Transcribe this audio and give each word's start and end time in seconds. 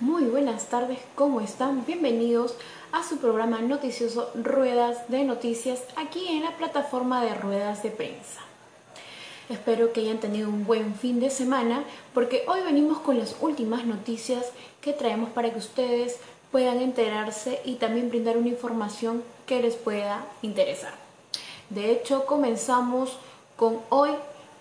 Muy 0.00 0.26
buenas 0.26 0.66
tardes, 0.66 1.00
¿cómo 1.16 1.40
están? 1.40 1.84
Bienvenidos 1.84 2.54
a 2.92 3.02
su 3.02 3.18
programa 3.18 3.60
noticioso 3.60 4.30
Ruedas 4.36 5.08
de 5.08 5.24
Noticias 5.24 5.82
aquí 5.96 6.28
en 6.28 6.44
la 6.44 6.56
plataforma 6.56 7.24
de 7.24 7.34
Ruedas 7.34 7.82
de 7.82 7.90
Prensa. 7.90 8.38
Espero 9.48 9.92
que 9.92 10.02
hayan 10.02 10.20
tenido 10.20 10.50
un 10.50 10.64
buen 10.64 10.94
fin 10.94 11.18
de 11.18 11.30
semana 11.30 11.82
porque 12.14 12.44
hoy 12.46 12.60
venimos 12.60 12.98
con 12.98 13.18
las 13.18 13.34
últimas 13.40 13.86
noticias 13.86 14.52
que 14.80 14.92
traemos 14.92 15.30
para 15.30 15.50
que 15.50 15.58
ustedes 15.58 16.20
puedan 16.52 16.80
enterarse 16.80 17.60
y 17.64 17.74
también 17.74 18.08
brindar 18.08 18.36
una 18.36 18.50
información 18.50 19.24
que 19.46 19.60
les 19.60 19.74
pueda 19.74 20.24
interesar. 20.42 20.94
De 21.70 21.90
hecho, 21.90 22.24
comenzamos 22.24 23.18
con 23.56 23.80
hoy, 23.88 24.10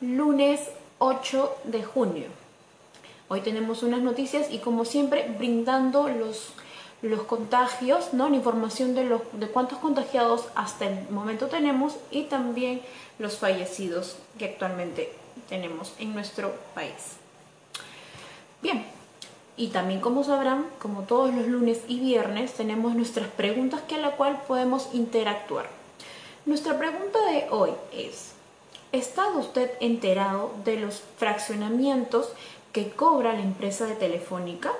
lunes 0.01 0.61
8 0.97 1.57
de 1.65 1.83
junio. 1.83 2.46
Hoy 3.29 3.41
tenemos 3.41 3.83
unas 3.83 4.01
noticias 4.01 4.47
y 4.51 4.59
como 4.59 4.85
siempre 4.85 5.29
brindando 5.37 6.07
los, 6.07 6.53
los 7.01 7.23
contagios, 7.23 8.13
¿no? 8.13 8.29
la 8.29 8.37
información 8.37 8.95
de, 8.95 9.03
los, 9.03 9.21
de 9.33 9.47
cuántos 9.47 9.79
contagiados 9.79 10.45
hasta 10.55 10.87
el 10.87 11.09
momento 11.09 11.47
tenemos 11.47 11.97
y 12.09 12.23
también 12.23 12.81
los 13.19 13.37
fallecidos 13.37 14.15
que 14.39 14.45
actualmente 14.45 15.11
tenemos 15.49 15.93
en 15.99 16.13
nuestro 16.13 16.53
país. 16.73 17.17
Bien, 18.61 18.85
y 19.57 19.67
también 19.69 19.99
como 19.99 20.23
sabrán, 20.23 20.65
como 20.79 21.01
todos 21.01 21.33
los 21.33 21.47
lunes 21.47 21.81
y 21.87 21.99
viernes, 21.99 22.53
tenemos 22.53 22.95
nuestras 22.95 23.27
preguntas 23.27 23.81
que 23.87 23.95
a 23.95 23.99
la 23.99 24.11
cual 24.11 24.41
podemos 24.47 24.87
interactuar. 24.93 25.67
Nuestra 26.45 26.77
pregunta 26.77 27.19
de 27.29 27.47
hoy 27.49 27.71
es, 27.91 28.31
¿está 28.91 29.27
usted 29.29 29.71
enterado 29.81 30.53
de 30.63 30.79
los 30.79 31.01
fraccionamientos 31.17 32.29
que 32.77 32.91
cobra 32.91 33.33
la 33.33 33.41
empresa 33.41 33.87
de 33.87 33.95
Telefónica? 33.95 34.71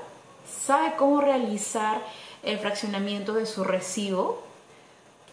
¿Sabe 0.48 0.94
cómo 0.98 1.20
realizar 1.20 2.00
el 2.44 2.60
fraccionamiento 2.60 3.34
de 3.34 3.48
su 3.48 3.64
recibo? 3.64 4.44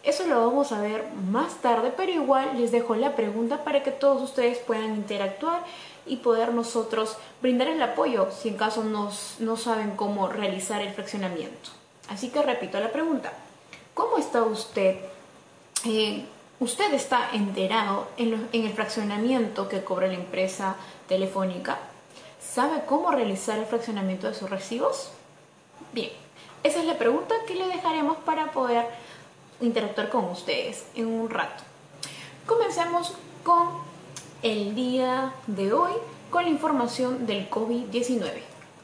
Eso 0.01 0.25
lo 0.25 0.47
vamos 0.47 0.71
a 0.71 0.81
ver 0.81 1.05
más 1.29 1.61
tarde, 1.61 1.93
pero 1.95 2.11
igual 2.11 2.59
les 2.59 2.71
dejo 2.71 2.95
la 2.95 3.15
pregunta 3.15 3.63
para 3.63 3.83
que 3.83 3.91
todos 3.91 4.19
ustedes 4.23 4.57
puedan 4.57 4.95
interactuar 4.95 5.61
y 6.07 6.15
poder 6.15 6.55
nosotros 6.55 7.17
brindar 7.39 7.67
el 7.67 7.83
apoyo 7.83 8.29
si 8.31 8.49
en 8.49 8.57
caso 8.57 8.83
no 8.83 9.57
saben 9.57 9.91
cómo 9.91 10.27
realizar 10.27 10.81
el 10.81 10.91
fraccionamiento. 10.91 11.69
Así 12.09 12.29
que 12.29 12.41
repito 12.41 12.79
la 12.79 12.91
pregunta. 12.91 13.31
¿Cómo 13.93 14.17
está 14.17 14.41
usted? 14.41 14.95
Eh, 15.85 16.25
¿Usted 16.59 16.91
está 16.95 17.29
enterado 17.31 18.07
en 18.17 18.47
el 18.51 18.73
fraccionamiento 18.73 19.69
que 19.69 19.83
cobra 19.83 20.07
la 20.07 20.15
empresa 20.15 20.77
telefónica? 21.07 21.77
¿Sabe 22.55 22.83
cómo 22.85 23.11
realizar 23.11 23.59
el 23.59 23.65
fraccionamiento 23.65 24.27
de 24.27 24.33
sus 24.33 24.49
recibos? 24.49 25.09
Bien, 25.91 26.11
esa 26.63 26.79
es 26.79 26.85
la 26.85 26.97
pregunta 26.97 27.35
que 27.45 27.53
le 27.53 27.67
dejaremos 27.67 28.15
para 28.19 28.53
poder 28.53 28.87
interactuar 29.59 30.09
con 30.09 30.23
ustedes 30.23 30.85
en 30.95 31.07
un 31.07 31.29
rato. 31.29 31.65
Comencemos 32.45 33.11
con 33.43 33.71
el 34.41 34.73
día 34.73 35.33
de 35.47 35.73
hoy 35.73 35.91
con 36.29 36.45
la 36.45 36.49
información 36.49 37.27
del 37.27 37.49
COVID-19. 37.49 38.31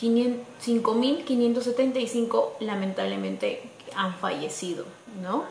5.575 0.00 2.52
lamentablemente 2.60 3.62
han 3.94 4.16
fallecido, 4.16 4.86
¿no? 5.22 5.44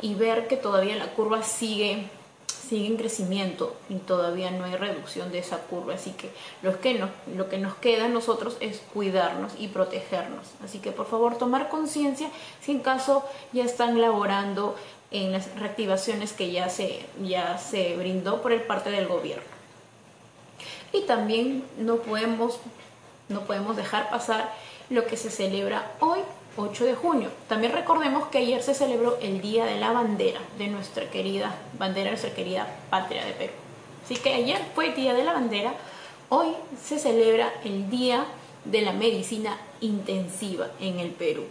y 0.00 0.14
ver 0.14 0.46
que 0.46 0.56
todavía 0.56 0.94
la 0.94 1.12
curva 1.12 1.42
sigue 1.42 2.08
sigue 2.68 2.86
en 2.86 2.96
crecimiento 2.96 3.76
y 3.88 3.96
todavía 3.96 4.50
no 4.50 4.64
hay 4.64 4.76
reducción 4.76 5.32
de 5.32 5.38
esa 5.38 5.58
curva. 5.58 5.94
Así 5.94 6.12
que 6.12 6.30
lo 6.62 6.80
que, 6.80 6.94
nos, 6.94 7.10
lo 7.34 7.48
que 7.48 7.58
nos 7.58 7.74
queda 7.76 8.04
a 8.04 8.08
nosotros 8.08 8.56
es 8.60 8.80
cuidarnos 8.92 9.52
y 9.58 9.68
protegernos. 9.68 10.46
Así 10.62 10.78
que 10.78 10.92
por 10.92 11.06
favor 11.06 11.38
tomar 11.38 11.68
conciencia 11.68 12.30
si 12.60 12.72
en 12.72 12.80
caso 12.80 13.24
ya 13.52 13.64
están 13.64 14.00
laborando 14.00 14.76
en 15.10 15.32
las 15.32 15.54
reactivaciones 15.58 16.34
que 16.34 16.52
ya 16.52 16.68
se, 16.68 17.06
ya 17.22 17.56
se 17.56 17.96
brindó 17.96 18.42
por 18.42 18.52
el 18.52 18.62
parte 18.62 18.90
del 18.90 19.08
gobierno. 19.08 19.57
Y 20.92 21.02
también 21.02 21.64
no 21.78 21.96
podemos, 21.96 22.58
no 23.28 23.42
podemos 23.42 23.76
dejar 23.76 24.10
pasar 24.10 24.52
lo 24.90 25.06
que 25.06 25.16
se 25.16 25.30
celebra 25.30 25.92
hoy 26.00 26.20
8 26.58 26.84
de 26.84 26.94
junio. 26.94 27.30
También 27.48 27.72
recordemos 27.72 28.28
que 28.28 28.38
ayer 28.38 28.62
se 28.62 28.74
celebró 28.74 29.16
el 29.20 29.40
Día 29.40 29.64
de 29.64 29.78
la 29.78 29.92
Bandera 29.92 30.40
de 30.58 30.66
nuestra 30.66 31.08
querida 31.08 31.54
bandera, 31.78 32.10
nuestra 32.10 32.34
querida 32.34 32.66
patria 32.90 33.24
de 33.24 33.32
Perú. 33.32 33.52
Así 34.04 34.16
que 34.16 34.34
ayer 34.34 34.60
fue 34.74 34.88
el 34.88 34.94
Día 34.94 35.14
de 35.14 35.24
la 35.24 35.34
Bandera, 35.34 35.74
hoy 36.28 36.48
se 36.82 36.98
celebra 36.98 37.52
el 37.64 37.90
Día 37.90 38.24
de 38.64 38.82
la 38.82 38.92
Medicina 38.92 39.56
Intensiva 39.80 40.68
en 40.80 40.98
el 40.98 41.10
Perú. 41.10 41.44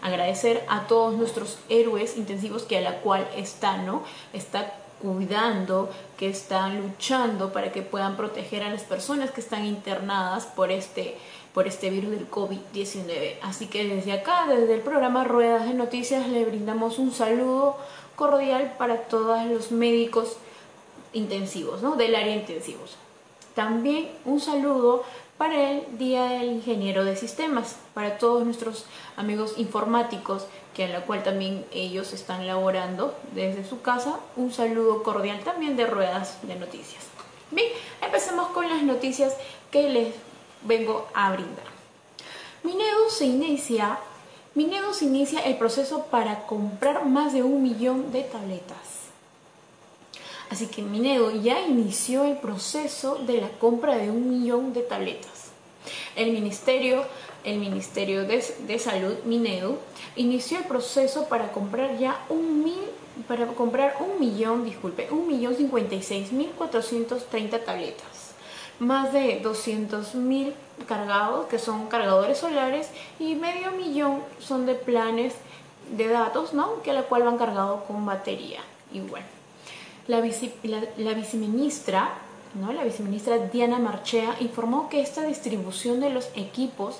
Agradecer 0.00 0.64
a 0.68 0.86
todos 0.86 1.14
nuestros 1.14 1.58
héroes 1.68 2.16
intensivos 2.16 2.62
que 2.62 2.78
a 2.78 2.80
la 2.80 3.00
cual 3.00 3.28
están, 3.36 3.86
¿no? 3.86 4.02
Está 4.32 4.72
cuidando, 5.02 5.90
que 6.16 6.28
están 6.28 6.80
luchando 6.80 7.52
para 7.52 7.72
que 7.72 7.82
puedan 7.82 8.16
proteger 8.16 8.62
a 8.62 8.70
las 8.70 8.82
personas 8.82 9.30
que 9.30 9.40
están 9.40 9.64
internadas 9.64 10.46
por 10.46 10.70
este 10.70 11.16
por 11.54 11.68
este 11.68 11.88
virus 11.88 12.10
del 12.10 12.28
COVID-19. 12.28 13.36
Así 13.40 13.68
que 13.68 13.86
desde 13.86 14.12
acá, 14.12 14.46
desde 14.48 14.74
el 14.74 14.80
programa 14.80 15.22
Ruedas 15.22 15.66
de 15.66 15.74
Noticias, 15.74 16.26
le 16.28 16.44
brindamos 16.44 16.98
un 16.98 17.12
saludo 17.12 17.76
cordial 18.16 18.74
para 18.76 19.02
todos 19.02 19.46
los 19.46 19.70
médicos 19.70 20.36
intensivos, 21.12 21.80
¿no? 21.80 21.94
Del 21.94 22.16
área 22.16 22.34
intensivos. 22.34 22.96
También 23.54 24.10
un 24.24 24.40
saludo 24.40 25.04
para 25.38 25.70
el 25.70 25.96
Día 25.96 26.24
del 26.24 26.50
Ingeniero 26.50 27.04
de 27.04 27.16
Sistemas, 27.16 27.76
para 27.94 28.18
todos 28.18 28.44
nuestros 28.44 28.86
amigos 29.16 29.54
informáticos, 29.56 30.46
que 30.74 30.84
en 30.84 30.92
la 30.92 31.02
cual 31.02 31.22
también 31.22 31.64
ellos 31.72 32.12
están 32.12 32.46
laborando 32.46 33.16
desde 33.32 33.64
su 33.66 33.80
casa. 33.80 34.18
Un 34.36 34.52
saludo 34.52 35.02
cordial 35.02 35.40
también 35.44 35.76
de 35.76 35.86
Ruedas 35.86 36.38
de 36.42 36.56
Noticias. 36.56 37.04
Bien, 37.50 37.68
empecemos 38.02 38.48
con 38.48 38.68
las 38.68 38.82
noticias 38.82 39.36
que 39.70 39.88
les 39.88 40.14
vengo 40.62 41.06
a 41.14 41.32
brindar. 41.32 41.66
Minedo 42.62 43.10
se 43.10 43.26
inicia, 43.26 43.98
Minedo 44.54 44.92
se 44.94 45.04
inicia 45.04 45.40
el 45.40 45.56
proceso 45.56 46.06
para 46.06 46.46
comprar 46.46 47.04
más 47.04 47.32
de 47.32 47.42
un 47.42 47.62
millón 47.62 48.10
de 48.12 48.22
tabletas. 48.22 49.04
Así 50.50 50.66
que 50.66 50.82
Minedo 50.82 51.30
ya 51.30 51.60
inició 51.60 52.24
el 52.24 52.38
proceso 52.38 53.16
de 53.16 53.40
la 53.40 53.48
compra 53.50 53.96
de 53.96 54.10
un 54.10 54.30
millón 54.30 54.72
de 54.72 54.82
tabletas. 54.82 55.50
El 56.16 56.32
Ministerio, 56.32 57.04
el 57.44 57.58
Ministerio 57.58 58.24
de, 58.24 58.78
Salud, 58.78 59.14
Minedo, 59.24 59.78
inició 60.16 60.58
el 60.58 60.64
proceso 60.64 61.28
para 61.28 61.52
comprar 61.52 61.98
ya 61.98 62.24
un 62.28 62.64
mil, 62.64 62.80
para 63.28 63.46
comprar 63.48 63.96
un 64.00 64.18
millón, 64.18 64.64
disculpe, 64.64 65.08
un 65.10 65.28
millón 65.28 65.54
cincuenta 65.54 65.94
y 65.94 66.02
seis 66.02 66.32
mil 66.32 66.50
cuatrocientos 66.50 67.26
treinta 67.26 67.64
tabletas 67.64 68.24
más 68.78 69.12
de 69.12 69.42
200.000 69.42 70.52
cargados, 70.86 71.46
que 71.46 71.58
son 71.58 71.86
cargadores 71.86 72.38
solares, 72.38 72.90
y 73.18 73.34
medio 73.34 73.70
millón 73.72 74.20
son 74.40 74.66
de 74.66 74.74
planes 74.74 75.34
de 75.96 76.08
datos, 76.08 76.54
¿no? 76.54 76.82
Que 76.82 76.90
a 76.90 76.94
la 76.94 77.02
cual 77.04 77.22
van 77.22 77.38
cargados 77.38 77.82
con 77.84 78.04
batería. 78.04 78.60
Igual. 78.92 79.22
La, 80.06 80.18
la, 80.98 81.14
viceministra 81.14 82.10
¿no? 82.54 82.72
La 82.72 82.84
viceministra 82.84 83.38
Diana 83.38 83.78
Marchea 83.78 84.36
informó 84.40 84.88
que 84.88 85.00
esta 85.00 85.22
distribución 85.22 86.00
de 86.00 86.10
los 86.10 86.28
equipos 86.34 86.98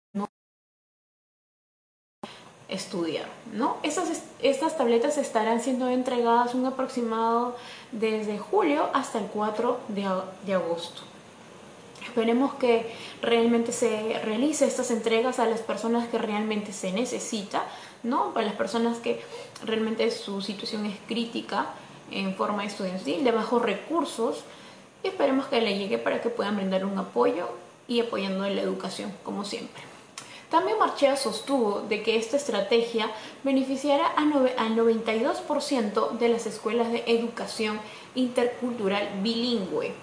estudiar, 2.74 3.28
¿no? 3.54 3.78
Estas, 3.84 4.24
estas 4.42 4.78
tabletas 4.78 5.18
estarán 5.18 5.62
siendo 5.62 5.90
entregadas 5.90 6.56
un 6.56 6.66
aproximado 6.66 7.56
desde 7.92 8.40
julio 8.40 8.90
hasta 8.94 9.20
el 9.20 9.28
4 9.28 9.80
de, 9.90 10.10
de 10.46 10.54
agosto. 10.54 11.04
Esperemos 12.04 12.56
que 12.56 12.92
realmente 13.22 13.72
se 13.72 14.20
realice 14.24 14.66
estas 14.66 14.92
entregas 14.92 15.40
a 15.40 15.46
las 15.46 15.62
personas 15.62 16.10
que 16.10 16.18
realmente 16.18 16.74
se 16.74 16.92
necesita, 16.92 17.64
¿no? 18.02 18.34
Para 18.34 18.48
las 18.48 18.56
personas 18.56 18.98
que 18.98 19.22
realmente 19.64 20.10
su 20.12 20.42
situación 20.42 20.86
es 20.86 20.98
crítica 21.08 21.68
en 22.12 22.36
forma 22.36 22.66
estudiantil, 22.66 23.24
de 23.24 23.31
bajos 23.31 23.62
recursos, 23.62 24.44
y 25.04 25.08
esperemos 25.08 25.46
que 25.46 25.62
le 25.62 25.78
llegue 25.78 25.98
para 25.98 26.22
que 26.22 26.30
puedan 26.30 26.56
brindar 26.56 26.86
un 26.86 26.98
apoyo 26.98 27.50
y 27.88 28.00
apoyando 28.00 28.48
la 28.48 28.62
educación, 28.62 29.14
como 29.24 29.46
siempre. 29.46 29.93
También 30.53 30.77
Marchea 30.77 31.17
sostuvo 31.17 31.81
de 31.81 32.03
que 32.03 32.15
esta 32.15 32.38
estrategia 32.38 33.09
beneficiará 33.44 34.05
al 34.05 34.75
92% 34.75 36.11
de 36.11 36.29
las 36.29 36.45
escuelas 36.45 36.91
de 36.91 37.03
educación 37.07 37.79
intercultural 38.13 39.09
bilingüe, 39.23 39.94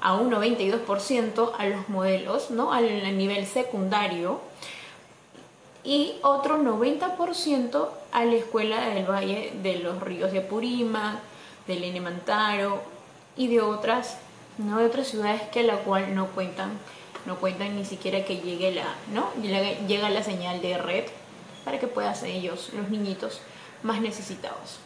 a 0.00 0.14
un 0.14 0.30
92% 0.30 1.52
a 1.58 1.66
los 1.66 1.86
modelos, 1.90 2.50
¿no? 2.50 2.72
al 2.72 3.18
nivel 3.18 3.44
secundario, 3.46 4.40
y 5.84 6.14
otro 6.22 6.56
90% 6.56 7.88
a 8.10 8.24
la 8.24 8.36
escuela 8.36 8.88
del 8.88 9.04
Valle 9.04 9.52
de 9.62 9.80
los 9.80 10.00
Ríos 10.00 10.32
de 10.32 10.38
Apurímac, 10.38 11.18
del 11.66 11.84
Enemantaro 11.84 12.80
y 13.36 13.48
de 13.48 13.60
otras, 13.60 14.16
¿no? 14.56 14.78
de 14.78 14.86
otras 14.86 15.08
ciudades 15.08 15.42
que 15.52 15.60
a 15.60 15.64
la 15.64 15.76
cual 15.76 16.14
no 16.14 16.28
cuentan 16.28 16.70
no 17.26 17.36
cuentan 17.36 17.76
ni 17.76 17.84
siquiera 17.84 18.24
que 18.24 18.38
llegue 18.38 18.72
la, 18.72 18.94
¿no? 19.12 19.30
Llega 19.42 20.10
la 20.10 20.22
señal 20.22 20.60
de 20.60 20.78
red 20.78 21.04
para 21.64 21.78
que 21.78 21.86
puedan 21.86 22.14
ser 22.14 22.30
ellos, 22.30 22.70
los 22.74 22.90
niñitos 22.90 23.40
más 23.82 24.00
necesitados. 24.00 24.78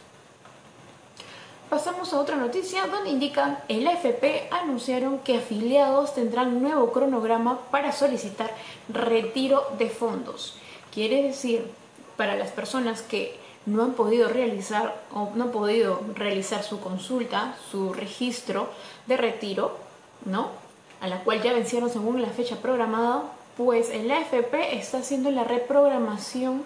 Pasamos 1.69 2.13
a 2.13 2.19
otra 2.19 2.35
noticia 2.35 2.87
donde 2.87 3.11
indican 3.11 3.59
el 3.67 3.87
AFP 3.87 4.49
anunciaron 4.51 5.19
que 5.19 5.37
afiliados 5.37 6.15
tendrán 6.15 6.63
nuevo 6.63 6.91
cronograma 6.91 7.59
para 7.69 7.91
solicitar 7.91 8.51
retiro 8.87 9.67
de 9.77 9.89
fondos. 9.89 10.55
Quiere 10.91 11.21
decir, 11.21 11.69
para 12.17 12.35
las 12.35 12.49
personas 12.49 13.03
que 13.03 13.37
no 13.67 13.83
han 13.83 13.93
podido 13.93 14.29
realizar 14.29 15.03
o 15.13 15.29
no 15.35 15.43
han 15.43 15.51
podido 15.51 16.01
realizar 16.15 16.63
su 16.63 16.79
consulta, 16.79 17.55
su 17.69 17.93
registro 17.93 18.69
de 19.05 19.17
retiro, 19.17 19.77
¿no? 20.25 20.68
A 21.01 21.07
la 21.07 21.23
cual 21.23 21.41
ya 21.41 21.53
vencieron 21.53 21.89
según 21.89 22.21
la 22.21 22.29
fecha 22.29 22.57
programada, 22.57 23.23
pues 23.57 23.89
el 23.89 24.09
AFP 24.09 24.77
está 24.77 24.99
haciendo 24.99 25.31
la 25.31 25.43
reprogramación 25.43 26.63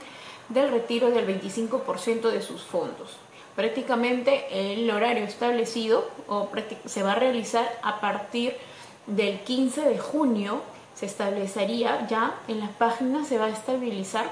del 0.50 0.72
retiro 0.72 1.10
del 1.10 1.28
25% 1.28 2.30
de 2.30 2.42
sus 2.42 2.64
fondos. 2.64 3.18
Prácticamente 3.56 4.74
el 4.74 4.90
horario 4.90 5.24
establecido 5.24 6.08
o 6.28 6.50
se 6.86 7.04
va 7.04 7.14
a 7.14 7.16
realizar 7.16 7.68
a 7.84 8.00
partir 8.00 8.56
del 9.08 9.40
15 9.40 9.82
de 9.82 10.00
junio, 10.00 10.62
se 10.96 11.06
establecería 11.06 12.08
ya 12.08 12.36
en 12.48 12.60
las 12.60 12.72
páginas, 12.72 13.28
se 13.28 13.38
va 13.38 13.46
a 13.46 13.50
estabilizar 13.50 14.32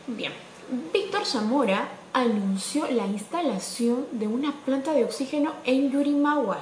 Bien, 0.07 0.33
Víctor 0.93 1.27
Zamora 1.27 1.89
anunció 2.13 2.87
la 2.91 3.07
instalación 3.07 4.07
de 4.13 4.27
una 4.27 4.53
planta 4.65 4.93
de 4.93 5.05
oxígeno 5.05 5.53
en 5.65 5.91
Yurimaguas. 5.91 6.61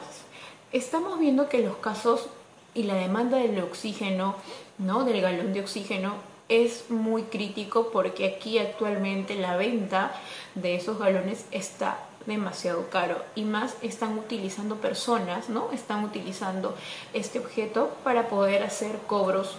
Estamos 0.73 1.19
viendo 1.19 1.49
que 1.49 1.59
los 1.59 1.77
casos 1.77 2.27
y 2.75 2.85
la 2.85 2.95
demanda 2.95 3.39
del 3.39 3.61
oxígeno, 3.63 4.37
¿no? 4.79 5.05
Del 5.05 5.21
galón 5.21 5.53
de 5.53 5.61
oxígeno 5.61 6.15
es 6.51 6.91
muy 6.91 7.23
crítico 7.23 7.91
porque 7.91 8.27
aquí 8.27 8.59
actualmente 8.59 9.37
la 9.37 9.57
venta 9.57 10.13
de 10.55 10.75
esos 10.75 10.99
galones 10.99 11.47
está 11.53 11.99
demasiado 12.27 12.91
caro 12.91 13.23
y 13.35 13.45
más 13.45 13.77
están 13.81 14.19
utilizando 14.19 14.77
personas, 14.77 15.49
¿no? 15.49 15.71
Están 15.73 16.05
utilizando 16.05 16.77
este 17.15 17.39
objeto 17.39 17.97
para 18.05 18.29
poder 18.29 18.63
hacer 18.63 18.99
cobros 19.07 19.57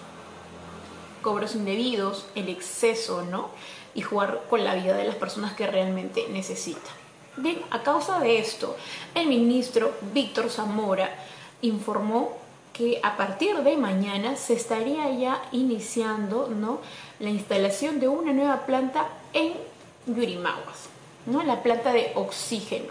cobros 1.24 1.56
indebidos, 1.56 2.26
el 2.36 2.50
exceso, 2.50 3.22
¿no? 3.22 3.50
Y 3.94 4.02
jugar 4.02 4.42
con 4.50 4.64
la 4.64 4.76
vida 4.76 4.96
de 4.96 5.06
las 5.06 5.16
personas 5.16 5.54
que 5.54 5.68
realmente 5.68 6.28
necesitan. 6.30 6.94
Bien, 7.38 7.62
a 7.70 7.84
causa 7.84 8.20
de 8.20 8.40
esto, 8.40 8.76
el 9.16 9.28
ministro 9.28 9.92
Víctor 10.14 10.50
Zamora 10.50 11.16
informó 11.62 12.41
que 12.74 13.00
a 13.04 13.18
partir 13.18 13.58
de 13.58 13.78
mañana 13.78 14.36
se 14.36 14.54
estaría 14.54 15.10
ya 15.12 15.42
iniciando 15.52 16.48
¿no? 16.48 16.80
la 17.20 17.30
instalación 17.30 18.00
de 18.00 18.08
una 18.08 18.34
nueva 18.34 18.66
planta 18.66 19.10
en 19.34 19.54
Yurimaguas, 20.08 20.90
¿no? 21.26 21.44
la 21.44 21.62
planta 21.64 21.94
de 21.94 22.12
oxígeno. 22.16 22.90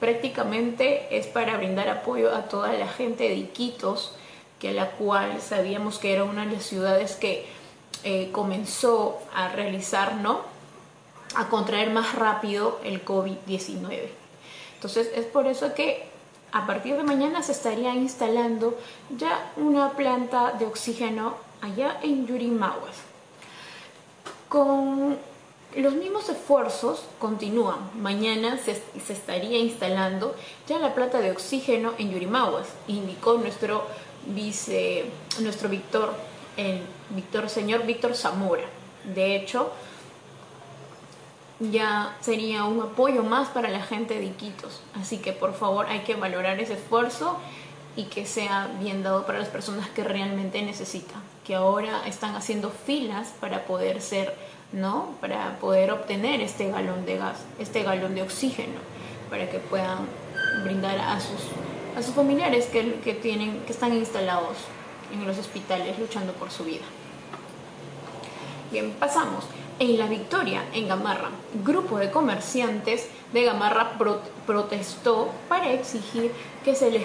Prácticamente 0.00 1.16
es 1.16 1.26
para 1.26 1.56
brindar 1.56 1.88
apoyo 1.88 2.34
a 2.34 2.48
toda 2.48 2.72
la 2.72 2.88
gente 2.88 3.28
de 3.28 3.34
Iquitos, 3.34 4.14
que 4.58 4.72
la 4.72 4.90
cual 4.92 5.40
sabíamos 5.40 5.98
que 5.98 6.12
era 6.12 6.24
una 6.24 6.46
de 6.46 6.52
las 6.52 6.64
ciudades 6.64 7.16
que 7.16 7.46
eh, 8.04 8.30
comenzó 8.32 9.18
a 9.34 9.48
realizar, 9.48 10.14
¿no? 10.16 10.40
a 11.34 11.48
contraer 11.48 11.90
más 11.90 12.14
rápido 12.14 12.80
el 12.84 13.04
COVID-19. 13.04 14.08
Entonces 14.74 15.10
es 15.14 15.26
por 15.26 15.46
eso 15.46 15.74
que 15.74 16.07
a 16.52 16.66
partir 16.66 16.96
de 16.96 17.02
mañana 17.02 17.42
se 17.42 17.52
estaría 17.52 17.94
instalando 17.94 18.78
ya 19.16 19.52
una 19.56 19.90
planta 19.90 20.52
de 20.52 20.66
oxígeno 20.66 21.34
allá 21.60 21.98
en 22.02 22.26
Yurimaguas. 22.26 22.96
Con 24.48 25.18
los 25.76 25.94
mismos 25.94 26.28
esfuerzos 26.28 27.04
continúan. 27.18 27.90
Mañana 28.00 28.58
se, 28.58 28.82
estaría 29.12 29.58
instalando 29.58 30.34
ya 30.66 30.78
la 30.78 30.94
planta 30.94 31.20
de 31.20 31.30
oxígeno 31.30 31.92
en 31.98 32.10
Yurimaguas, 32.10 32.68
indicó 32.86 33.34
nuestro 33.34 33.84
vice, 34.26 35.04
nuestro 35.40 35.68
Víctor, 35.68 36.14
el 36.56 36.80
Víctor, 37.10 37.50
señor 37.50 37.84
Víctor 37.84 38.14
Zamora. 38.14 38.64
De 39.14 39.36
hecho, 39.36 39.70
ya 41.60 42.16
sería 42.20 42.64
un 42.64 42.80
apoyo 42.80 43.22
más 43.22 43.48
para 43.48 43.68
la 43.68 43.80
gente 43.80 44.18
de 44.18 44.26
Iquitos. 44.26 44.80
Así 45.00 45.18
que 45.18 45.32
por 45.32 45.54
favor 45.54 45.86
hay 45.86 46.00
que 46.00 46.14
valorar 46.14 46.60
ese 46.60 46.74
esfuerzo 46.74 47.38
y 47.96 48.04
que 48.04 48.26
sea 48.26 48.68
bien 48.80 49.02
dado 49.02 49.26
para 49.26 49.40
las 49.40 49.48
personas 49.48 49.88
que 49.88 50.04
realmente 50.04 50.62
necesitan, 50.62 51.20
que 51.44 51.56
ahora 51.56 52.06
están 52.06 52.36
haciendo 52.36 52.70
filas 52.70 53.34
para 53.40 53.64
poder 53.64 54.00
ser, 54.00 54.36
¿no? 54.72 55.16
Para 55.20 55.58
poder 55.58 55.90
obtener 55.90 56.40
este 56.40 56.70
galón 56.70 57.04
de 57.06 57.18
gas, 57.18 57.38
este 57.58 57.82
galón 57.82 58.14
de 58.14 58.22
oxígeno, 58.22 58.78
para 59.30 59.50
que 59.50 59.58
puedan 59.58 60.06
brindar 60.62 60.96
a 60.98 61.18
sus, 61.18 61.40
a 61.96 62.02
sus 62.02 62.14
familiares 62.14 62.66
que, 62.66 63.00
que, 63.00 63.14
tienen, 63.14 63.62
que 63.62 63.72
están 63.72 63.92
instalados 63.94 64.58
en 65.12 65.26
los 65.26 65.36
hospitales 65.36 65.98
luchando 65.98 66.32
por 66.34 66.52
su 66.52 66.64
vida. 66.64 66.84
Bien, 68.70 68.92
pasamos. 68.92 69.44
En 69.80 69.96
La 69.96 70.08
Victoria, 70.08 70.64
en 70.74 70.88
Gamarra, 70.88 71.30
grupo 71.64 71.98
de 71.98 72.10
comerciantes 72.10 73.06
de 73.32 73.44
Gamarra 73.44 73.96
protestó 74.44 75.30
para 75.48 75.72
exigir 75.72 76.32
que 76.64 76.74
se, 76.74 76.90
les, 76.90 77.04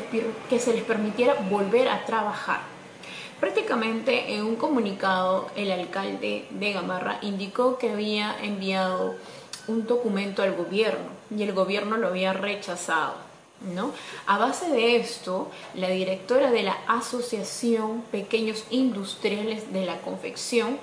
que 0.49 0.59
se 0.59 0.73
les 0.73 0.83
permitiera 0.83 1.35
volver 1.51 1.87
a 1.87 2.03
trabajar. 2.05 2.61
Prácticamente 3.39 4.33
en 4.33 4.43
un 4.43 4.55
comunicado 4.55 5.51
el 5.55 5.71
alcalde 5.71 6.47
de 6.49 6.73
Gamarra 6.73 7.19
indicó 7.21 7.77
que 7.77 7.91
había 7.91 8.35
enviado 8.41 9.13
un 9.67 9.85
documento 9.85 10.41
al 10.41 10.55
gobierno 10.55 11.05
y 11.29 11.43
el 11.43 11.53
gobierno 11.53 11.97
lo 11.97 12.07
había 12.07 12.33
rechazado. 12.33 13.33
¿No? 13.75 13.91
A 14.25 14.37
base 14.39 14.69
de 14.71 14.97
esto, 14.97 15.49
la 15.73 15.87
directora 15.87 16.51
de 16.51 16.63
la 16.63 16.75
Asociación 16.87 18.01
Pequeños 18.11 18.65
Industriales 18.71 19.71
de 19.71 19.85
la 19.85 20.01
Confección 20.01 20.79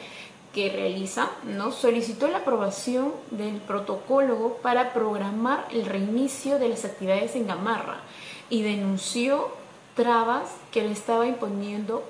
que 0.54 0.70
realiza, 0.70 1.30
¿no? 1.44 1.70
solicitó 1.70 2.26
la 2.28 2.38
aprobación 2.38 3.12
del 3.30 3.56
protocolo 3.58 4.58
para 4.62 4.92
programar 4.92 5.66
el 5.70 5.86
reinicio 5.86 6.58
de 6.58 6.68
las 6.68 6.84
actividades 6.84 7.36
en 7.36 7.46
Gamarra 7.46 8.00
y 8.48 8.62
denunció 8.62 9.48
trabas 9.94 10.50
que 10.72 10.82
le 10.82 10.92
estaba 10.92 11.26
imponiendo 11.26 12.02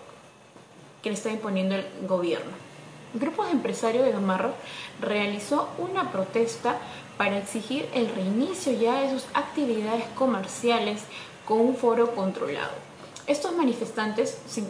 que 1.02 1.10
le 1.10 1.16
estaba 1.16 1.34
imponiendo 1.34 1.76
el 1.76 1.86
gobierno. 2.06 2.50
El 3.14 3.20
grupo 3.20 3.44
de 3.44 3.52
empresarios 3.52 4.04
de 4.04 4.12
Gamarra 4.12 4.52
realizó 5.00 5.68
una 5.78 6.12
protesta 6.12 6.76
para 7.16 7.38
exigir 7.38 7.88
el 7.94 8.08
reinicio 8.08 8.72
ya 8.72 9.00
de 9.00 9.10
sus 9.10 9.24
actividades 9.34 10.04
comerciales 10.14 11.02
con 11.46 11.60
un 11.60 11.76
foro 11.76 12.14
controlado. 12.14 12.70
Estos 13.26 13.54
manifestantes 13.54 14.38
se 14.48 14.62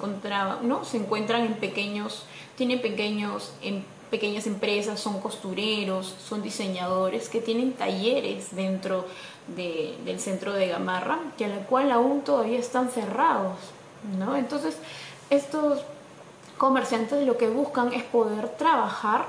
¿no? 0.63 0.85
Se 0.85 0.97
encuentran 0.97 1.43
en 1.43 1.55
pequeños, 1.55 2.25
tienen 2.61 2.83
pequeños, 2.83 3.55
en 3.63 3.83
pequeñas 4.11 4.47
empresas, 4.47 5.01
son 5.01 5.19
costureros, 5.23 6.15
son 6.23 6.43
diseñadores 6.43 7.31
que 7.31 7.41
tienen 7.41 7.73
talleres 7.73 8.55
dentro 8.55 9.07
del 9.57 10.21
centro 10.21 10.53
de 10.53 10.69
Gamarra, 10.69 11.21
que 11.39 11.47
a 11.47 11.49
la 11.49 11.65
cual 11.65 11.91
aún 11.91 12.21
todavía 12.21 12.59
están 12.59 12.91
cerrados, 12.91 13.57
¿no? 14.19 14.37
Entonces, 14.37 14.77
estos 15.31 15.81
comerciantes 16.59 17.27
lo 17.27 17.39
que 17.39 17.49
buscan 17.49 17.95
es 17.95 18.03
poder 18.03 18.51
trabajar, 18.51 19.25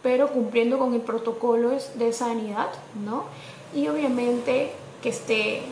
pero 0.00 0.28
cumpliendo 0.28 0.78
con 0.78 0.94
el 0.94 1.00
protocolo 1.00 1.70
de 1.96 2.12
sanidad, 2.12 2.68
¿no? 3.04 3.24
Y 3.74 3.88
obviamente 3.88 4.70
que 5.02 5.08
esté, 5.08 5.62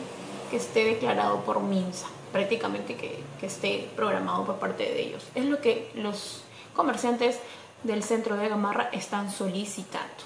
que 0.51 0.57
esté 0.57 0.83
declarado 0.83 1.45
por 1.45 1.61
MINSA, 1.61 2.07
prácticamente 2.33 2.97
que, 2.97 3.23
que 3.39 3.45
esté 3.45 3.87
programado 3.95 4.43
por 4.43 4.55
parte 4.57 4.83
de 4.83 5.01
ellos. 5.01 5.25
Es 5.33 5.45
lo 5.45 5.61
que 5.61 5.89
los 5.95 6.41
comerciantes 6.75 7.39
del 7.83 8.03
centro 8.03 8.35
de 8.35 8.49
Gamarra 8.49 8.89
están 8.91 9.31
solicitando. 9.31 10.23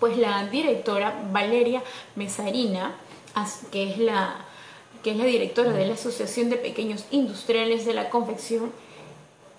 Pues 0.00 0.16
la 0.16 0.46
directora 0.46 1.14
Valeria 1.32 1.82
Mesarina, 2.16 2.94
que 3.70 3.90
es 3.90 3.98
la, 3.98 4.36
que 5.02 5.12
es 5.12 5.16
la 5.16 5.24
directora 5.24 5.72
de 5.72 5.86
la 5.86 5.94
Asociación 5.94 6.50
de 6.50 6.56
Pequeños 6.56 7.04
Industriales 7.10 7.84
de 7.84 7.94
la 7.94 8.10
Confección, 8.10 8.72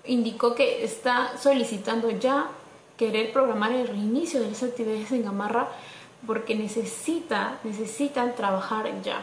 indicó 0.06 0.54
que 0.54 0.84
está 0.84 1.36
solicitando 1.38 2.10
ya 2.10 2.48
querer 2.96 3.32
programar 3.32 3.72
el 3.72 3.88
reinicio 3.88 4.40
de 4.40 4.48
las 4.48 4.62
actividades 4.62 5.12
en 5.12 5.24
Gamarra 5.24 5.68
porque 6.26 6.54
necesita, 6.54 7.58
necesitan 7.64 8.34
trabajar 8.34 8.90
ya. 9.02 9.22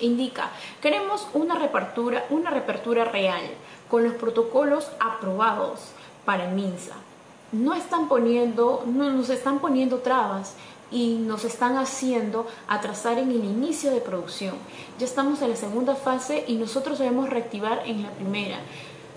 Indica, 0.00 0.50
queremos 0.80 1.26
una 1.34 1.56
reapertura, 1.56 2.24
una 2.30 2.50
reapertura 2.50 3.04
real, 3.04 3.42
con 3.90 4.04
los 4.04 4.14
protocolos 4.14 4.90
aprobados 5.00 5.80
para 6.24 6.48
MINSA. 6.48 6.94
No 7.52 7.74
están 7.74 8.08
poniendo, 8.08 8.84
no 8.86 9.10
nos 9.10 9.30
están 9.30 9.58
poniendo 9.58 9.98
trabas 9.98 10.54
y 10.90 11.16
nos 11.16 11.44
están 11.44 11.76
haciendo 11.76 12.46
atrasar 12.66 13.18
en 13.18 13.30
el 13.30 13.44
inicio 13.44 13.90
de 13.90 14.00
producción. 14.00 14.54
Ya 14.98 15.06
estamos 15.06 15.40
en 15.42 15.50
la 15.50 15.56
segunda 15.56 15.94
fase 15.94 16.44
y 16.46 16.56
nosotros 16.56 16.98
debemos 16.98 17.30
reactivar 17.30 17.82
en 17.86 18.02
la 18.02 18.10
primera 18.10 18.58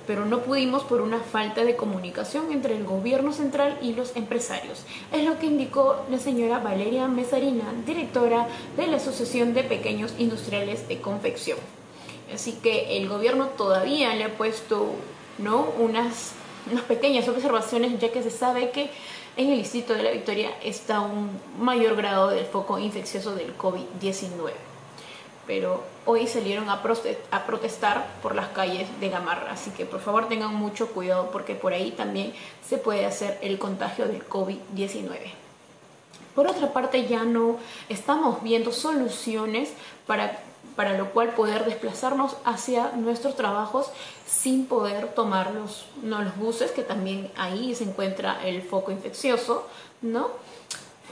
pero 0.08 0.26
no 0.26 0.42
pudimos 0.42 0.84
por 0.84 1.02
una 1.02 1.20
falta 1.20 1.64
de 1.64 1.76
comunicación 1.76 2.52
entre 2.52 2.76
el 2.76 2.84
gobierno 2.84 3.32
central 3.32 3.78
y 3.82 3.94
los 3.94 4.16
empresarios. 4.16 4.84
Es 5.12 5.24
lo 5.24 5.40
que 5.40 5.46
indicó 5.46 6.06
la 6.10 6.18
señora 6.18 6.60
Valeria 6.60 7.08
Mesarina, 7.08 7.64
directora 7.86 8.48
de 8.78 8.88
la 8.88 8.98
Asociación 8.98 9.54
de 9.54 9.64
Pequeños 9.64 10.14
Industriales 10.18 10.88
de 10.88 11.00
Confección. 11.00 11.60
Así 12.34 12.54
que 12.54 12.98
el 12.98 13.08
gobierno 13.08 13.48
todavía 13.48 14.16
le 14.16 14.24
ha 14.24 14.38
puesto 14.38 14.94
¿no? 15.38 15.68
unas, 15.80 16.34
unas 16.72 16.84
pequeñas 16.84 17.28
observaciones 17.28 18.00
ya 18.00 18.12
que 18.12 18.24
se 18.24 18.32
sabe 18.32 18.72
que 18.72 18.90
en 19.38 19.50
el 19.50 19.58
distrito 19.60 19.94
de 19.94 20.04
la 20.04 20.12
Victoria 20.12 20.52
está 20.64 21.00
un 21.00 21.30
mayor 21.60 21.96
grado 21.96 22.30
del 22.30 22.46
foco 22.46 22.80
infeccioso 22.80 23.36
del 23.36 23.58
COVID-19 23.58 24.52
pero 25.52 25.84
hoy 26.06 26.28
salieron 26.28 26.70
a, 26.70 26.82
protestar 26.82 28.08
por 28.22 28.36
las 28.36 28.48
calles 28.50 28.88
de 29.00 29.10
Gamarra. 29.10 29.52
Así 29.52 29.72
que 29.72 29.86
por 29.86 30.00
favor 30.00 30.30
tengan 30.30 30.56
mucho 30.56 30.88
cuidado 30.94 31.30
porque 31.32 31.56
por 31.56 31.74
ahí 31.74 31.92
también 31.92 32.34
se 32.66 32.78
puede 32.78 33.06
hacer 33.06 33.38
el 33.42 33.60
contagio 33.60 34.08
del 34.08 34.28
COVID-19. 34.28 35.18
Por 36.36 36.48
otra 36.48 36.72
parte, 36.72 37.06
ya 37.08 37.26
no 37.26 37.58
estamos 37.90 38.42
viendo 38.42 38.72
soluciones 38.72 39.74
para, 40.08 40.40
para 40.76 40.98
lo 40.98 41.12
cual 41.12 41.30
poder 41.34 41.66
desplazarnos 41.66 42.38
hacia 42.46 42.92
nuestros 42.92 43.36
trabajos 43.36 43.92
sin 44.28 44.66
poder 44.66 45.14
tomar 45.14 45.52
los, 45.52 45.86
no, 46.02 46.22
los 46.22 46.38
buses, 46.38 46.72
que 46.72 46.84
también 46.84 47.30
ahí 47.36 47.76
se 47.76 47.84
encuentra 47.84 48.46
el 48.46 48.62
foco 48.62 48.92
infeccioso, 48.92 49.68
¿no? 50.02 50.30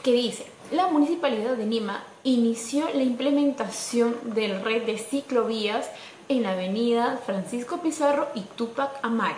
Que 0.04 0.14
dice, 0.14 0.48
la 0.72 0.88
Municipalidad 0.88 1.56
de 1.56 1.66
Lima 1.66 2.04
inició 2.24 2.88
la 2.94 3.04
implementación 3.04 4.16
del 4.24 4.62
red 4.62 4.84
de 4.84 4.98
ciclovías 4.98 5.90
en 6.30 6.44
la 6.44 6.52
avenida 6.52 7.20
Francisco 7.26 7.78
Pizarro 7.82 8.28
y 8.36 8.42
Tupac 8.42 8.92
Amaru. 9.02 9.36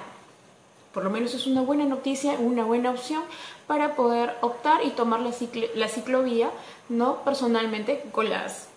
Por 0.94 1.06
lo 1.06 1.10
menos 1.10 1.34
es 1.34 1.48
una 1.48 1.62
buena 1.62 1.86
noticia, 1.86 2.34
una 2.34 2.66
buena 2.66 2.92
opción 2.92 3.24
para 3.66 3.96
poder 3.96 4.36
optar 4.42 4.86
y 4.86 4.90
tomar 4.90 5.22
la, 5.22 5.32
la 5.75 5.88
ciclovía, 5.88 6.51
¿no? 6.90 7.24
Personalmente 7.24 8.04
con 8.12 8.30
las, 8.30 8.68